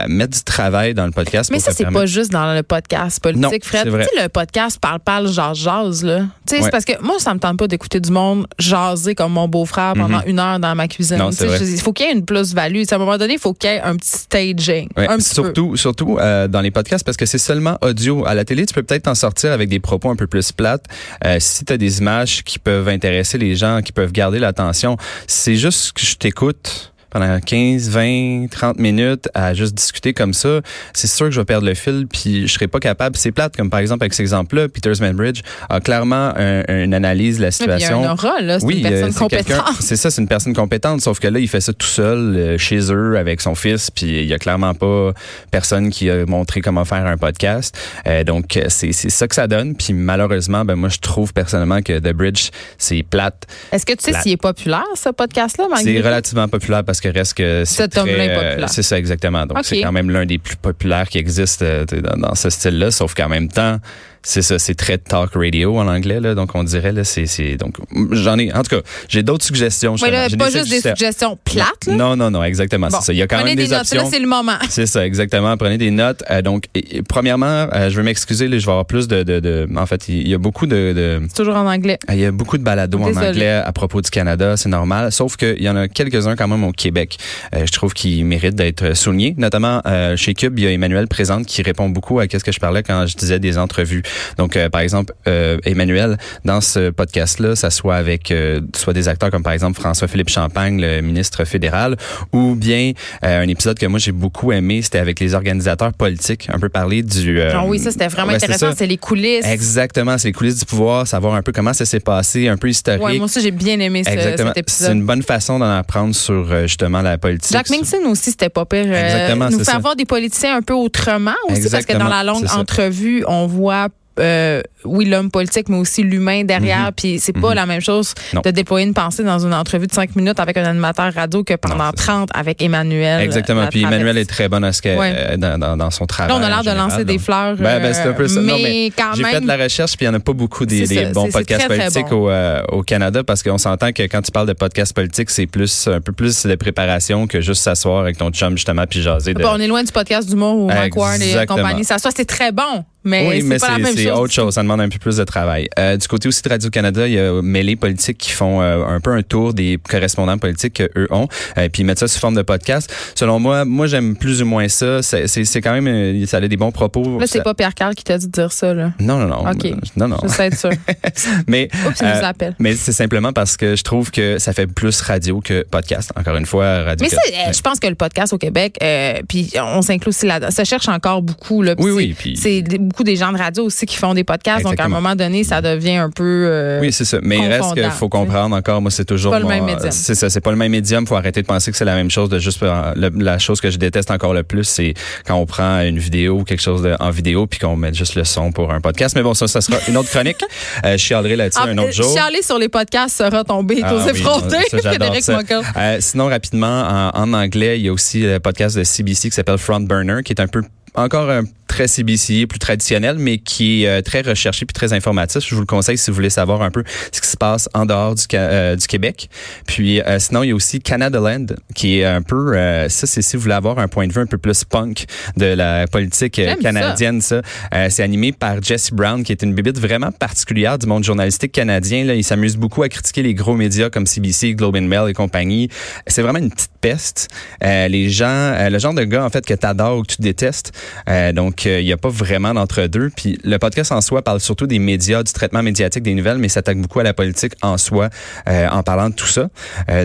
mettre 0.08 0.38
du 0.38 0.44
travail 0.44 0.94
dans 0.94 1.06
le 1.06 1.12
podcast. 1.12 1.52
Mais 1.52 1.60
ça, 1.66 1.72
c'est 1.72 1.92
pas 1.92 2.06
juste 2.06 2.32
dans 2.32 2.54
le 2.54 2.64
podcast 2.64 3.20
Non, 3.26 3.50
politique, 3.50 3.66
Fred. 3.66 3.84
Tu 3.86 3.92
sais, 3.92 4.24
le 4.24 4.30
podcast 4.30 4.80
parle-parle, 4.80 5.28
jase-jase, 5.28 6.04
là. 6.04 6.20
Tu 6.20 6.26
sais, 6.48 6.56
Ouais. 6.58 6.62
c'est 6.64 6.72
parce 6.72 6.86
que 6.86 7.02
moi, 7.02 7.16
ça 7.20 7.34
me 7.34 7.40
tente 7.40 7.58
pas 7.58 7.68
d'écouter 7.68 8.00
du 8.00 8.12
monde 8.12 8.48
jaser 8.60 9.16
comme 9.16 9.34
mon 9.34 9.48
beau-frère 9.48 9.94
pendant 9.94 10.22
une 10.26 10.40
heure 10.40 10.60
dans 10.60 10.76
ma 10.76 10.88
cuisine. 10.88 11.18
Mhm. 11.18 11.24
Non, 11.24 11.32
je 11.32 11.64
Il 11.64 11.82
faut 11.82 11.94
qu'il 11.94 12.06
y 12.06 12.10
ait 12.10 12.14
une 12.14 12.26
plus-value. 12.26 12.84
À 12.90 12.96
un 12.96 12.98
moment 12.98 13.18
donné, 13.18 13.34
il 13.34 13.40
faut 13.40 13.54
qu'il 13.54 13.70
y 13.70 13.74
ait 13.74 13.82
un 13.82 13.96
petit 13.96 14.10
staging. 14.18 14.88
Ouais, 14.96 15.08
un 15.08 15.18
petit 15.18 15.30
peu. 15.30 15.44
surtout, 15.44 15.76
surtout 15.76 16.18
euh, 16.20 16.48
dans 16.48 16.62
les 16.62 16.72
podcasts 16.72 17.04
parce 17.06 17.18
que 17.18 17.26
c'est 17.26 17.38
seulement 17.38 17.78
audio. 17.82 18.26
À 18.26 18.34
la 18.34 18.46
télé, 18.46 18.66
tu 18.66 18.74
peux 18.74 18.84
peut-être 18.84 19.04
t'en 19.04 19.16
sortir 19.16 19.52
avec 19.52 19.70
des 19.70 19.80
propos 19.80 20.10
un 20.10 20.16
peu 20.16 20.28
plus 20.28 20.52
plates. 20.52 20.86
Euh, 21.26 21.38
si 21.40 21.66
tu 21.66 21.74
as 21.74 21.78
des 21.78 22.00
images 22.00 22.44
qui 22.44 22.60
peuvent 22.60 22.88
intéresser 22.88 23.38
les 23.38 23.56
gens, 23.56 23.82
qui 23.82 23.92
peuvent 23.92 24.12
garder 24.12 24.40
l'attention, 24.40 24.98
c'est 25.28 25.56
juste 25.56 25.94
que 25.94 26.06
je 26.06 26.16
t'écoute 26.16 26.94
pendant 27.16 27.40
15, 27.40 27.90
20, 27.92 28.48
30 28.52 28.78
minutes 28.78 29.30
à 29.34 29.54
juste 29.54 29.74
discuter 29.74 30.14
comme 30.14 30.34
ça, 30.34 30.60
c'est 30.92 31.08
sûr 31.08 31.28
que 31.28 31.32
je 31.32 31.40
vais 31.40 31.46
perdre 31.46 31.66
le 31.66 31.74
fil 31.74 32.08
puis 32.12 32.46
je 32.46 32.52
serai 32.54 32.68
pas 32.68 32.82
capable. 32.82 33.16
C'est 33.16 33.32
plate, 33.32 33.56
comme 33.56 33.70
par 33.70 33.80
exemple 33.80 34.04
avec 34.04 34.14
cet 34.14 34.20
exemple-là, 34.20 34.68
Peter 34.68 34.92
Manbridge 35.00 35.40
a 35.70 35.80
clairement 35.80 36.34
un- 36.36 36.64
une 36.68 36.94
analyse 36.94 37.38
de 37.38 37.44
la 37.44 37.52
puis 37.52 37.60
Il 37.62 37.68
y 37.68 37.72
a 37.72 37.78
situation. 37.80 38.04
un 38.10 38.12
aura, 38.12 38.42
là. 38.42 38.60
C'est 38.60 38.66
Oui, 38.66 38.80
une 38.82 38.88
euh, 38.88 38.90
personne 38.90 39.14
compétente. 39.14 39.64
C'est 39.80 39.96
ça, 39.96 40.12
c'est 40.12 40.22
une 40.22 40.28
personne 40.28 40.54
compétente, 40.54 41.00
sauf 41.00 41.20
que 41.22 41.30
là, 41.30 41.40
il 41.40 41.48
fait 41.48 41.62
ça 41.62 41.72
tout 41.72 41.88
seul 41.88 42.18
euh, 42.36 42.58
chez 42.58 42.80
eux 42.92 43.18
avec 43.18 43.40
son 43.40 43.56
fils, 43.56 43.90
puis 43.92 44.08
il 44.08 44.26
y 44.26 44.34
a 44.34 44.38
clairement 44.38 44.74
pas 44.74 45.14
personne 45.52 45.92
qui 45.92 46.10
a 46.10 46.26
montré 46.26 46.60
comment 46.60 46.84
faire 46.84 47.06
un 47.06 47.16
podcast. 47.16 47.78
Euh, 48.08 48.26
donc 48.26 48.60
c'est 48.68 48.92
ça 48.92 49.26
que 49.30 49.36
ça 49.36 49.48
donne. 49.48 49.74
Puis 49.78 49.94
malheureusement, 49.94 50.66
ben 50.66 50.76
moi 50.76 50.90
je 50.90 50.98
trouve 51.00 51.32
personnellement 51.32 51.82
que 51.82 51.98
The 51.98 52.12
Bridge 52.12 52.50
c'est 52.78 53.04
plate. 53.10 53.46
Est-ce 53.72 53.86
que 53.86 53.94
tu 53.94 54.12
sais 54.12 54.20
s'il 54.22 54.34
est 54.34 54.38
populaire, 54.38 54.84
ce 54.96 55.08
podcast-là, 55.10 55.68
C'est 55.82 56.02
relativement 56.02 56.50
populaire 56.50 56.84
parce 56.84 57.00
que 57.00 57.05
reste 57.10 57.36
que 57.36 57.64
c'est 57.66 57.84
Cet 57.84 57.92
très. 57.92 58.68
C'est 58.68 58.84
ça 58.84 58.98
exactement. 58.98 59.46
Donc 59.46 59.60
c'est 59.64 59.82
quand 59.82 59.92
même 59.92 60.10
l'un 60.10 60.26
des 60.26 60.38
plus 60.38 60.56
populaires 60.56 61.08
qui 61.10 61.18
existe 61.18 61.62
euh, 61.62 61.86
dans 62.18 62.36
ce 62.36 62.50
style-là, 62.50 62.92
sauf 62.92 63.14
qu'en 63.14 63.30
même 63.30 63.50
temps. 63.50 63.80
C'est 64.28 64.42
ça, 64.42 64.58
c'est 64.60 64.74
très 64.76 64.98
talk 64.98 65.32
radio 65.36 65.78
en 65.78 65.88
anglais 65.88 66.20
là, 66.20 66.34
donc 66.34 66.50
on 66.56 66.64
dirait 66.64 66.92
là, 66.92 67.04
c'est 67.04 67.28
c'est 67.28 67.58
donc 67.58 67.76
j'en 68.12 68.38
ai 68.40 68.52
en 68.54 68.64
tout 68.64 68.76
cas, 68.76 68.82
j'ai 69.08 69.22
d'autres 69.24 69.46
suggestions. 69.46 69.96
Oui, 70.02 70.10
là, 70.12 70.28
pas 70.38 70.50
juste 70.50 70.70
des 70.70 70.82
suggestions. 70.82 71.38
plates, 71.46 71.86
là. 71.88 71.94
Non, 71.96 72.16
non, 72.16 72.32
non, 72.32 72.44
exactement. 72.44 72.88
Bon, 72.88 72.98
c'est 73.00 73.06
ça. 73.06 73.14
Il 73.14 73.18
y 73.18 73.22
a 73.22 73.28
quand 73.28 73.38
même 73.44 73.56
des, 73.56 73.66
des, 73.66 73.68
notes. 73.70 73.82
options. 73.82 74.04
Là, 74.04 74.10
c'est 74.12 74.20
le 74.20 74.28
moment. 74.28 74.54
C'est 74.70 74.88
ça, 74.88 75.06
exactement. 75.06 75.56
Prenez 75.58 75.78
des 75.78 75.92
notes. 75.92 76.24
Euh, 76.32 76.42
donc, 76.42 76.66
et- 76.74 76.98
et 76.98 77.02
premièrement, 77.04 77.68
euh, 77.74 77.90
je 77.90 77.96
veux 77.98 78.04
m'excuser, 78.04 78.48
là, 78.48 78.58
je 78.58 78.66
vais 78.66 78.72
avoir 78.72 78.86
plus 78.86 79.08
de, 79.08 79.24
de, 79.24 79.40
de- 79.40 79.68
en 79.78 79.86
fait, 79.86 80.08
il 80.10 80.28
y 80.28 80.34
a 80.34 80.38
beaucoup 80.38 80.66
de, 80.66 80.92
de 80.94 81.22
C'est 81.30 81.36
toujours 81.36 81.56
en 81.56 81.66
anglais. 81.72 82.00
il 82.10 82.18
y 82.20 82.26
a 82.26 82.32
beaucoup 82.32 82.58
de 82.58 82.64
balados 82.64 83.00
en 83.00 83.16
anglais 83.16 83.52
à 83.64 83.72
propos 83.74 84.02
du 84.02 84.10
Canada, 84.10 84.58
c'est 84.58 84.70
normal. 84.70 85.12
Sauf 85.12 85.38
qu'il 85.38 85.62
y 85.62 85.70
en 85.70 85.76
a 85.76 85.88
quelques-uns 85.88 86.36
quand 86.36 86.48
même 86.48 86.64
au 86.64 86.72
Québec. 86.72 87.18
Euh, 87.54 87.66
je 87.66 87.72
trouve 87.72 87.94
qu'ils 87.94 88.26
méritent 88.26 88.56
d'être 88.56 88.96
soulignés. 88.96 89.36
Notamment 89.38 89.82
chez 90.16 90.34
Cube, 90.34 90.58
il 90.60 90.66
y 90.66 90.68
a 90.68 90.72
Emmanuel 90.72 91.08
Présente 91.08 91.46
qui 91.46 91.62
répond 91.62 91.90
beaucoup 91.90 92.20
à 92.20 92.24
ce 92.32 92.44
que 92.44 92.52
je 92.52 92.60
parlais 92.60 92.84
quand 92.84 93.06
je 93.06 93.16
disais 93.16 93.40
des 93.40 93.58
entrevues. 93.58 94.04
Donc, 94.38 94.56
euh, 94.56 94.70
par 94.70 94.82
exemple, 94.82 95.14
euh, 95.28 95.58
Emmanuel, 95.66 96.18
dans 96.44 96.62
ce 96.62 96.90
podcast-là, 96.90 97.56
ça 97.56 97.70
soit 97.70 97.96
avec 97.96 98.32
euh, 98.32 98.62
soit 98.76 98.94
des 98.94 99.08
acteurs 99.08 99.30
comme 99.32 99.44
par 99.44 99.54
exemple 99.54 99.80
François-Philippe 99.80 100.30
Champagne, 100.30 100.80
le 100.82 101.02
ministre 101.02 101.46
fédéral, 101.46 101.96
ou 102.34 102.56
bien 102.56 102.92
euh, 103.24 103.42
un 103.44 103.48
épisode 103.48 103.78
que 103.80 103.86
moi 103.86 104.00
j'ai 104.00 104.12
beaucoup 104.12 104.52
aimé, 104.52 104.82
c'était 104.82 105.00
avec 105.00 105.20
les 105.20 105.34
organisateurs 105.34 105.94
politiques, 105.94 106.48
un 106.52 106.60
peu 106.60 106.70
parler 106.70 107.04
du... 107.04 107.40
euh, 107.40 107.52
Ah 107.54 107.64
oui, 107.66 107.80
ça, 107.80 107.92
c'était 107.92 108.08
vraiment 108.08 108.32
ouais, 108.34 108.40
c'est 108.40 108.46
intéressant. 108.52 108.74
C'est 108.78 108.88
les 108.88 108.98
coulisses. 108.98 109.46
Exactement, 109.46 110.18
c'est 110.18 110.30
les 110.30 110.34
coulisses 110.34 110.60
du 110.60 110.66
pouvoir, 110.66 111.08
savoir 111.08 111.36
un 111.36 111.42
peu 111.42 111.52
comment 111.52 111.74
ça 111.74 111.86
s'est 111.86 112.00
passé, 112.00 112.48
un 112.48 112.58
peu 112.58 112.70
historique. 112.70 113.04
Ouais, 113.04 113.16
moi 113.18 113.26
aussi, 113.26 113.42
j'ai 113.42 113.52
bien 113.52 113.80
aimé 113.80 114.04
ce- 114.04 114.10
Exactement. 114.12 114.52
cet 114.56 114.56
C'est 114.56 114.60
épisode. 114.86 114.98
une 114.98 115.06
bonne 115.06 115.24
façon 115.24 115.60
d'en 115.60 115.78
apprendre 115.78 116.14
sur 116.16 116.48
euh, 116.52 116.64
justement 116.68 117.02
la 117.02 117.18
politique. 117.18 117.52
Jack 117.52 117.70
Minson 117.70 117.98
aussi, 118.08 118.32
c'était 118.32 118.50
pas 118.50 118.66
pire. 118.66 118.86
Euh, 118.88 119.06
Exactement, 119.06 119.46
nous 119.46 119.52
c'est 119.52 119.58
fait 119.60 119.72
ça. 119.72 119.76
avoir 119.78 119.96
des 119.96 120.06
politiciens 120.06 120.58
un 120.58 120.62
peu 120.62 120.74
autrement 120.74 121.32
aussi, 121.50 121.70
parce 121.70 121.86
que 121.86 121.98
dans 121.98 122.08
la 122.08 122.24
longue 122.24 122.46
c'est 122.48 122.54
entrevue, 122.56 123.24
on 123.28 123.48
voit 123.48 123.88
euh, 124.20 124.62
oui, 124.86 125.06
l'homme 125.06 125.30
politique, 125.32 125.68
mais 125.70 125.78
aussi 125.78 126.04
l'humain 126.04 126.44
derrière. 126.44 126.86
Mhm. 126.88 126.92
Puis 126.96 127.20
c'est 127.20 127.34
pas 127.34 127.50
Mhm. 127.50 127.56
la 127.56 127.66
même 127.66 127.82
chose 127.82 128.14
Non. 128.34 128.42
de 128.42 128.52
déployer 128.52 128.86
une 128.86 128.94
pensée 128.94 129.24
dans 129.24 129.40
une 129.46 129.54
entrevue 129.54 129.88
de 129.88 129.94
cinq 129.94 130.16
minutes 130.16 130.40
avec 130.40 130.58
un 130.58 130.64
animateur 130.66 131.14
radio 131.14 131.44
que 131.44 131.56
pendant 131.56 131.76
Non, 131.76 131.92
c'est 131.96 132.02
ça. 132.04 132.12
30 132.14 132.30
avec 132.34 132.62
Emmanuel. 132.62 133.22
Exactement. 133.22 133.62
la 133.62 133.68
Puis 133.68 133.82
traverse. 133.82 134.02
Emmanuel 134.02 134.18
est 134.22 134.26
très 134.30 134.48
bon 134.50 134.64
à 134.64 134.72
ce 134.72 134.82
que, 134.82 134.96
Ouais. 134.98 135.14
euh, 135.16 135.38
dans, 135.38 135.58
dans, 135.60 135.76
dans 135.78 135.92
son 135.92 136.06
travail. 136.06 136.30
Là, 136.34 136.40
on 136.40 136.44
a 136.44 136.50
l'air 136.62 136.74
de 136.74 136.78
lancer 136.78 137.04
des 137.06 137.18
fleurs. 137.20 137.56
Ben, 137.58 137.82
ben, 137.82 137.94
c'est 137.94 138.04
un 138.08 138.14
peu 138.14 138.28
ça. 138.28 138.40
euh, 138.40 138.44
Non, 138.44 138.58
mais, 138.62 138.92
quand 138.98 139.12
J'ai 139.16 139.24
même. 139.24 139.32
fait 139.34 139.42
de 139.42 139.48
la 139.48 139.58
recherche, 139.58 139.98
puis 139.98 140.06
il 140.06 140.10
y 140.10 140.12
en 140.12 140.14
a 140.16 140.20
pas 140.20 140.34
beaucoup 140.34 140.66
des, 140.66 140.86
bons 141.14 141.30
podcasts 141.32 141.66
très, 141.66 141.78
très 141.78 141.88
politiques 141.88 142.10
bon. 142.10 142.26
au, 142.26 142.30
euh, 142.30 142.62
au 142.70 142.84
Canada 142.84 143.24
parce 143.24 143.44
qu'on 143.44 143.58
s'entend 143.58 143.92
que 143.92 144.04
quand 144.04 144.22
tu 144.22 144.32
parles 144.32 144.48
de 144.48 144.54
podcasts 144.54 144.94
politiques, 144.94 145.30
c'est 145.30 145.48
plus 145.48 145.88
un 145.88 146.00
peu 146.02 146.12
plus 146.12 146.46
de 146.46 146.56
préparation 146.56 147.28
que 147.28 147.42
juste 147.42 147.64
s'asseoir 147.64 148.00
avec 148.02 148.18
ton 148.18 148.30
chum 148.32 148.52
justement 148.56 148.84
puis 148.90 149.02
jaser 149.02 149.34
de. 149.34 149.42
Bon, 149.42 149.50
on 149.54 149.60
est 149.60 149.68
loin 149.68 149.84
du 149.84 149.92
podcast 149.92 150.30
d'humour 150.30 150.58
où 150.58 150.68
Mike 150.68 150.96
Ward 150.96 151.22
et 151.22 151.26
Exactement. 151.26 151.58
compagnie. 151.64 151.84
Ça, 151.84 151.98
soit 151.98 152.12
c'est 152.16 152.26
très 152.26 152.52
bon, 152.52 152.84
mais 153.06 153.28
oui, 153.30 153.44
mais 153.44 153.58
c'est 153.60 153.66
pas 153.68 153.72
la 153.74 153.78
même 153.80 153.96
c'est 153.96 154.04
c'est 154.04 154.10
chose. 154.10 154.20
autre 154.20 154.34
chose. 154.34 154.54
Ça 154.56 154.62
demande 154.64 154.82
un 154.82 154.90
peu 154.90 155.00
plus 155.00 155.18
de 155.18 155.24
travail. 155.24 155.70
Euh, 155.80 155.96
du 155.98 156.08
côté 156.08 156.28
aussi 156.28 156.42
de 156.42 156.50
Radio-Canada, 156.50 157.08
il 157.08 157.14
y 157.14 157.20
a 157.20 157.42
Mêlée 157.42 157.76
Politique 157.76 158.18
qui 158.18 158.32
font 158.32 158.62
euh, 158.62 158.84
un 158.86 159.00
peu 159.00 159.12
un 159.12 159.22
tour 159.22 159.54
des 159.54 159.80
correspondants 159.90 160.38
politiques 160.38 160.74
qu'eux 160.74 161.08
ont. 161.12 161.28
Euh, 161.58 161.70
puis 161.70 161.84
ils 161.84 161.86
mettent 161.86 162.00
ça 162.00 162.08
sous 162.08 162.20
forme 162.20 162.36
de 162.36 162.42
podcast. 162.42 162.92
Selon 163.16 163.40
moi, 163.40 163.64
moi, 163.66 163.88
j'aime 163.88 164.16
plus 164.18 164.42
ou 164.42 164.46
moins 164.46 164.68
ça. 164.68 165.02
C'est 165.02 165.28
c'est- 165.28 165.46
c'est 165.46 165.62
quand 165.62 165.74
même... 165.74 165.88
euh, 165.88 166.26
Ça 166.26 166.38
a 166.38 166.48
des 166.48 166.58
bons 166.58 166.72
propos. 166.72 167.20
Là, 167.20 167.28
c'est 167.28 167.38
Ça- 167.38 167.44
pas 167.44 167.54
Pierre 167.54 167.74
Carl 167.76 167.94
qui 167.96 168.04
t'a 168.04 168.18
dit 168.18 168.26
de 168.28 168.32
dire 168.32 168.52
ça, 168.52 168.74
là. 168.74 168.92
Non, 169.00 169.18
non, 169.20 169.28
non. 169.28 169.50
OK. 169.52 169.72
Non, 169.96 170.08
non. 170.08 170.18
Je 170.24 170.28
sais 170.30 170.48
être 170.48 170.58
sûr. 170.58 170.72
Mais, 171.48 171.70
Oups, 171.88 172.02
euh, 172.02 172.22
nous 172.42 172.56
mais 172.60 172.76
c'est 172.76 172.92
simplement 172.92 173.32
parce 173.34 173.58
que 173.58 173.76
je 173.76 173.84
trouve 173.84 174.12
que 174.12 174.40
ça 174.40 174.54
fait 174.54 174.68
plus 174.68 175.00
radio 175.02 175.40
que 175.42 175.64
podcast. 175.70 176.12
Encore 176.16 176.36
une 176.36 176.46
fois, 176.46 176.84
radio. 176.84 177.08
Mais 177.10 177.16
euh, 177.16 177.54
je 177.54 177.62
pense 177.62 177.80
que 177.80 177.88
le 177.88 177.96
podcast 177.96 178.34
au 178.34 178.38
Québec, 178.38 178.78
euh, 178.84 179.16
puis 179.28 179.52
on 179.62 179.82
s'inclut 179.82 180.10
aussi 180.10 180.26
là-dedans, 180.26 180.52
ça 180.52 180.64
cherche 180.64 180.88
encore 180.88 181.22
beaucoup. 181.22 181.62
Là, 181.62 181.76
Oui, 181.78 181.92
oui, 181.92 182.16
puis- 182.18 182.38
C'est 182.38 182.62
beaucoup 182.96 183.04
des 183.04 183.18
gens 183.18 183.34
de 183.34 183.38
radio 183.38 183.66
aussi 183.66 183.86
qui 183.86 183.98
font 183.98 184.14
des 184.14 184.24
podcasts, 184.24 184.64
donc 184.64 184.80
à 184.80 184.86
un 184.86 184.88
moment 184.88 185.16
donné, 185.16 185.44
ça 185.44 185.62
devient 185.62 185.98
un 185.98 186.10
peu... 186.10 186.24
euh, 186.48 186.80
Oui, 186.80 186.94
c'est 186.94 187.04
ça. 187.04 187.18
Mais 187.22 187.38
il 187.38 187.48
reste 187.48 187.74
qu'il 187.74 187.84
faut 187.92 188.08
comprendre 188.08 188.56
encore, 188.56 188.82
moi, 188.82 188.90
c'est 188.90 189.04
toujours. 189.04 189.34
Pas 189.34 189.40
le 189.40 189.46
même 189.48 189.66
médium. 189.66 189.92
C'est 189.92 190.16
ça, 190.16 190.30
c'est 190.30 190.40
pas 190.40 190.52
le 190.52 190.56
même 190.56 190.72
médium. 190.72 191.06
faut 191.06 191.16
arrêter 191.16 191.42
de 191.42 191.46
penser 191.48 191.72
que 191.72 191.78
c'est 191.78 191.84
la 191.86 191.96
même 191.96 192.10
chose. 192.10 192.30
De 192.30 192.40
juste, 192.40 192.64
euh, 192.64 192.94
le- 192.96 193.12
la 193.22 193.38
chose 193.38 193.60
que 193.60 193.70
je 193.70 193.78
déteste 193.78 194.12
encore 194.12 194.34
le 194.34 194.44
plus, 194.44 194.64
c'est 194.64 194.94
quand 195.28 195.36
on 195.36 195.46
prend 195.46 195.82
une 195.82 196.00
vidéo 196.00 196.40
ou 196.40 196.44
quelque 196.46 196.62
chose 196.62 196.84
de- 196.84 196.96
en 197.00 197.10
vidéo 197.10 197.48
puis 197.48 197.60
qu'on 197.60 197.76
met 197.76 197.94
juste 197.94 198.16
le 198.16 198.24
son 198.24 198.54
pour 198.54 198.72
un 198.72 198.80
podcast. 198.80 199.14
Mais 199.18 199.24
bon, 199.24 199.34
ça, 199.34 199.48
ça 199.48 199.60
sera 199.60 199.78
une 199.90 199.98
autre 199.98 200.10
chronique. 200.10 200.40
euh, 200.86 200.94
je 200.94 200.98
chialerai 201.04 201.36
là-dessus 201.36 201.60
Ah, 201.62 201.68
un 201.68 201.78
autre 201.78 201.90
euh, 201.90 202.04
jour. 202.04 202.14
Chialer 202.14 202.42
sur 202.44 202.58
les 202.58 202.70
podcasts 202.70 203.18
sera 203.18 203.44
tombé 203.44 203.82
Ah 203.84 203.94
aux 203.94 204.00
oui, 204.04 204.10
effrontés. 204.12 204.78
Frédéric. 204.80 205.28
Moncol. 205.28 205.64
Euh, 205.76 205.98
sinon, 206.00 206.28
rapidement, 206.28 207.12
en, 207.14 207.20
en 207.22 207.34
anglais, 207.34 207.78
il 207.80 207.86
y 207.86 207.90
a 207.90 207.94
aussi 207.94 208.22
le 208.22 208.40
podcast 208.40 208.78
de 208.78 208.84
CBC 208.86 209.30
qui 209.30 209.36
s'appelle 209.36 209.58
Front 209.58 209.82
Burner, 209.82 210.22
qui 210.24 210.32
est 210.32 210.40
un 210.40 210.48
peu 210.48 210.62
encore 210.98 211.30
un 211.30 211.44
très 211.76 211.90
CBC, 211.90 212.48
plus 212.48 212.58
traditionnel, 212.58 213.18
mais 213.20 213.38
qui 213.38 213.84
est 213.84 213.88
euh, 213.88 214.02
très 214.02 214.22
recherché 214.22 214.66
puis 214.66 214.74
très 214.74 214.94
informatif. 214.94 215.44
Je 215.46 215.56
vous 215.56 215.60
le 215.60 215.68
conseille 215.68 215.98
si 215.98 216.10
vous 216.10 216.16
voulez 216.16 216.30
savoir 216.30 216.62
un 216.62 216.72
peu 216.72 216.86
ce 217.12 217.20
qui 217.20 217.28
se 217.28 217.36
passe 217.36 217.68
en 217.74 217.86
dehors 217.86 218.16
du, 218.16 218.24
euh, 218.34 218.78
du 218.78 218.88
Québec. 218.88 219.30
Puis 219.68 220.00
euh, 220.00 220.18
sinon, 220.18 220.44
il 220.44 220.50
y 220.50 220.52
a 220.54 220.56
aussi 220.56 220.80
Canada 220.80 221.20
Land, 221.20 221.48
qui 221.74 222.00
est 222.00 222.06
un 222.06 222.22
peu, 222.22 222.56
euh, 222.56 222.88
ça 222.88 223.08
c'est 223.08 223.22
si 223.22 223.36
vous 223.36 223.44
voulez 223.44 223.56
avoir 223.56 223.80
un 223.80 223.90
point 223.90 224.08
de 224.08 224.14
vue 224.14 224.22
un 224.22 224.26
peu 224.26 224.38
plus 224.38 224.64
punk 224.64 225.04
de 225.36 225.48
la 225.48 225.86
politique 225.88 226.40
canadienne, 226.62 227.20
ça. 227.20 227.42
C'est 227.90 228.04
animé 228.04 228.32
par 228.32 228.64
Jesse 228.64 228.92
Brown, 228.92 229.26
qui 229.26 229.34
est 229.34 229.44
une 229.44 229.54
bibite 229.54 229.78
vraiment 229.78 230.14
particulière 230.14 230.78
du 230.78 230.88
monde 230.88 231.04
journalistique 231.04 231.52
canadien. 231.52 232.06
Là, 232.06 232.16
il 232.16 232.24
s'amuse 232.24 232.56
beaucoup 232.56 232.84
à 232.84 232.90
critiquer 232.90 233.22
les 233.22 233.34
gros 233.34 233.56
médias 233.56 233.90
comme 233.90 234.08
CBC, 234.08 234.54
Globe 234.54 234.78
and 234.78 234.84
Mail 234.84 235.10
et 235.10 235.14
compagnie. 235.14 235.68
C'est 236.08 236.22
vraiment 236.22 236.40
une 236.40 236.52
petite 236.52 236.72
peste. 236.80 237.28
Les 237.62 238.10
gens, 238.10 238.70
le 238.70 238.80
genre 238.80 238.94
de 238.94 239.04
gars 239.04 239.26
en 239.26 239.30
fait 239.30 239.46
que 239.46 239.54
t'adores 239.54 239.98
ou 239.98 240.02
que 240.04 240.14
tu 240.14 240.22
détestes. 240.22 240.72
Euh, 241.10 241.34
il 241.66 241.86
n'y 241.86 241.92
a 241.92 241.98
pas 241.98 242.10
vraiment 242.10 242.54
d'entre-deux. 242.54 243.10
Puis 243.16 243.38
le 243.44 243.58
podcast 243.58 243.92
en 243.92 244.02
soi 244.02 244.22
parle 244.22 244.40
surtout 244.40 244.68
des 244.68 244.80
médias, 244.80 245.24
du 245.24 245.34
traitement 245.34 245.64
médiatique 245.64 246.04
des 246.04 246.14
nouvelles, 246.14 246.38
mais 246.38 246.50
s'attaque 246.50 246.78
beaucoup 246.78 247.00
à 247.00 247.04
la 247.04 247.14
politique 247.14 247.54
en 247.62 247.78
soi 247.78 248.10
en 248.48 248.84
parlant 248.84 249.10
de 249.10 249.16
tout 249.16 249.28
ça. 249.28 249.50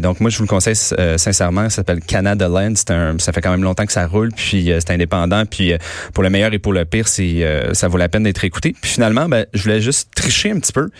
donc 0.00 0.20
moi, 0.20 0.30
je 0.30 0.38
vous 0.38 0.44
le 0.44 0.48
conseille 0.48 0.76
sincèrement. 1.16 1.64
Ça 1.64 1.76
s'appelle 1.76 2.00
Canada 2.00 2.48
Land. 2.48 2.74
Un, 2.88 3.18
ça 3.18 3.32
fait 3.32 3.40
quand 3.40 3.50
même 3.50 3.62
longtemps 3.62 3.86
que 3.86 3.92
ça 3.92 4.06
roule, 4.06 4.30
puis 4.34 4.72
c'est 4.78 4.90
indépendant. 4.90 5.44
Puis 5.46 5.72
pour 6.14 6.22
le 6.22 6.30
meilleur 6.30 6.52
et 6.52 6.58
pour 6.58 6.72
le 6.72 6.84
pire, 6.84 7.08
ça 7.08 7.88
vaut 7.88 7.98
la 7.98 8.08
peine 8.08 8.24
d'être 8.24 8.44
écouté. 8.44 8.74
Puis 8.80 8.92
finalement, 8.92 9.28
ben, 9.28 9.46
je 9.54 9.62
voulais 9.62 9.80
juste 9.80 10.10
tricher 10.14 10.50
un 10.50 10.58
petit 10.58 10.72
peu 10.72 10.90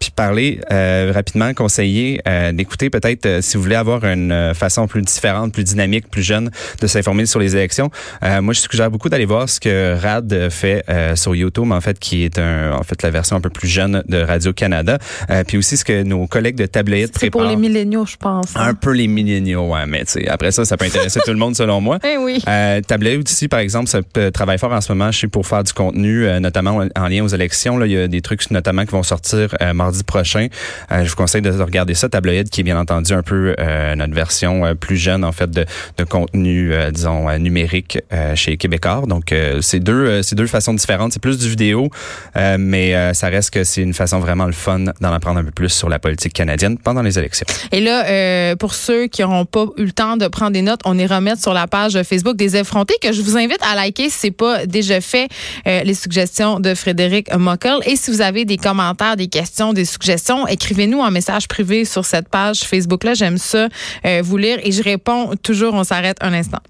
puis 0.00 0.10
parler 0.10 0.60
euh, 0.72 1.12
rapidement, 1.14 1.52
conseiller 1.52 2.22
euh, 2.26 2.52
d'écouter 2.52 2.88
peut-être 2.88 3.26
euh, 3.26 3.42
si 3.42 3.58
vous 3.58 3.62
voulez 3.62 3.76
avoir 3.76 4.02
une 4.04 4.54
façon 4.54 4.86
plus 4.86 5.02
différente, 5.02 5.52
plus 5.52 5.62
dynamique, 5.62 6.10
plus 6.10 6.22
jeune 6.22 6.50
de 6.80 6.86
s'informer 6.86 7.26
sur 7.26 7.38
les 7.38 7.54
élections. 7.54 7.90
moi, 8.22 8.54
je 8.54 8.60
suggère 8.60 8.90
beaucoup 8.90 9.10
d'aller 9.10 9.26
voir 9.26 9.48
ce 9.48 9.60
que 9.60 9.94
Rad 10.00 10.48
fait 10.50 10.84
sur 11.14 11.34
YouTube, 11.34 11.70
en 11.70 11.80
fait, 11.80 11.98
qui 11.98 12.24
est 12.24 12.38
un, 12.38 12.72
en 12.72 12.82
fait 12.82 13.02
la 13.02 13.10
version 13.10 13.36
un 13.36 13.40
peu 13.40 13.50
plus 13.50 13.68
jeune 13.68 14.02
de 14.08 14.22
Radio 14.22 14.52
Canada. 14.54 14.98
puis 15.46 15.58
aussi 15.58 15.76
ce 15.76 15.84
que 15.84 16.02
nos 16.02 16.26
collègues 16.26 16.56
de 16.56 16.66
Tabloïd 16.66 17.12
préparent. 17.12 17.20
C'est 17.20 17.30
pour 17.30 17.42
les 17.42 17.56
milléniaux, 17.56 18.06
je 18.06 18.16
pense. 18.16 18.56
Hein. 18.56 18.68
Un 18.68 18.74
peu 18.74 18.92
les 18.92 19.06
milléniaux, 19.06 19.68
ouais, 19.68 19.86
mais 19.86 20.04
tu 20.06 20.12
sais, 20.12 20.28
après 20.28 20.50
ça, 20.50 20.64
ça 20.64 20.78
peut 20.78 20.86
intéresser 20.86 21.20
tout 21.22 21.32
le 21.32 21.38
monde 21.38 21.54
selon 21.54 21.80
moi. 21.80 21.98
Eh 22.10 22.16
oui. 22.16 22.42
Euh, 22.48 22.80
Tabloïd 22.80 23.22
aussi, 23.28 23.46
par 23.46 23.60
exemple, 23.60 23.88
ça 23.88 24.00
travaille 24.32 24.58
fort 24.58 24.72
en 24.72 24.80
ce 24.80 24.90
moment, 24.90 25.12
je 25.12 25.20
sais, 25.20 25.28
pour 25.28 25.46
faire 25.46 25.62
du 25.62 25.72
contenu, 25.72 26.26
notamment 26.40 26.84
en 26.96 27.08
lien 27.08 27.22
aux 27.22 27.28
élections. 27.28 27.76
Là, 27.76 27.86
il 27.86 27.92
y 27.92 27.98
a 27.98 28.08
des 28.08 28.20
trucs 28.20 28.50
notamment 28.50 28.84
qui 28.84 28.92
vont 28.92 29.02
sortir 29.02 29.54
mardi 29.74 29.89
prochain. 30.04 30.48
Euh, 30.92 31.04
je 31.04 31.10
vous 31.10 31.16
conseille 31.16 31.42
de 31.42 31.50
regarder 31.50 31.94
ça. 31.94 32.08
Tabloïd, 32.08 32.50
qui 32.50 32.60
est 32.60 32.64
bien 32.64 32.78
entendu 32.78 33.12
un 33.12 33.22
peu 33.22 33.54
euh, 33.58 33.94
notre 33.94 34.14
version 34.14 34.64
euh, 34.64 34.74
plus 34.74 34.96
jeune, 34.96 35.24
en 35.24 35.32
fait, 35.32 35.50
de, 35.50 35.64
contenu, 36.08 36.72
disons, 36.92 37.30
numérique 37.38 37.98
chez 38.34 38.56
Québécois. 38.56 39.02
Donc, 39.06 39.34
c'est 39.60 39.78
deux, 39.78 40.22
c'est 40.22 40.34
deux 40.34 40.46
façons 40.46 40.74
différentes. 40.74 41.12
C'est 41.12 41.22
plus 41.22 41.38
du 41.38 41.48
vidéo, 41.48 41.90
mais 42.34 43.14
ça 43.14 43.28
reste 43.28 43.50
que 43.50 43.64
c'est 43.64 43.82
une 43.82 43.94
façon 43.94 44.18
vraiment 44.18 44.46
le 44.46 44.52
fun 44.52 44.80
d'en 45.00 45.12
apprendre 45.12 45.40
un 45.40 45.44
peu 45.44 45.50
plus 45.50 45.68
sur 45.68 45.88
la 45.88 45.98
politique 45.98 46.32
canadienne 46.32 46.78
pendant 46.78 47.02
les 47.02 47.18
élections. 47.18 47.46
Et 47.70 47.80
là, 47.80 48.56
pour 48.56 48.74
ceux 48.74 49.06
qui 49.06 49.22
n'auront 49.22 49.44
pas 49.44 49.66
eu 49.76 49.84
le 49.84 49.92
temps 49.92 50.16
de 50.16 50.26
prendre 50.26 50.52
des 50.52 50.62
notes, 50.62 50.80
on 50.84 50.98
est 50.98 51.06
remettre 51.06 51.40
sur 51.40 51.52
la 51.52 51.66
page 51.66 52.02
Facebook 52.02 52.36
des 52.36 52.56
effrontés 52.56 52.94
que 53.00 53.12
je 53.12 53.22
vous 53.22 53.36
invite 53.36 53.60
à 53.62 53.74
liker 53.74 54.08
si 54.08 54.18
c'est 54.18 54.30
pas 54.30 54.66
déjà 54.66 55.00
fait 55.00 55.28
les 55.66 55.94
suggestions 55.94 56.60
de 56.60 56.74
Frédéric 56.74 57.32
Mockel. 57.36 57.78
Et 57.84 57.96
si 57.96 58.10
vous 58.10 58.22
avez 58.22 58.44
des 58.44 58.56
commentaires, 58.56 59.16
des 59.16 59.28
questions, 59.28 59.72
des 59.80 59.86
suggestions, 59.86 60.46
écrivez-nous 60.46 61.02
un 61.02 61.10
message 61.10 61.48
privé 61.48 61.86
sur 61.86 62.04
cette 62.04 62.28
page 62.28 62.60
Facebook-là. 62.60 63.14
J'aime 63.14 63.38
ça 63.38 63.68
euh, 64.04 64.20
vous 64.22 64.36
lire 64.36 64.58
et 64.62 64.72
je 64.72 64.82
réponds 64.82 65.34
toujours. 65.42 65.72
On 65.74 65.84
s'arrête 65.84 66.18
un 66.20 66.34
instant. 66.34 66.60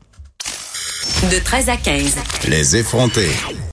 De 1.31 1.39
13 1.39 1.69
à 1.69 1.77
15. 1.77 2.17
Les 2.49 2.77
effrontés. 2.77 3.31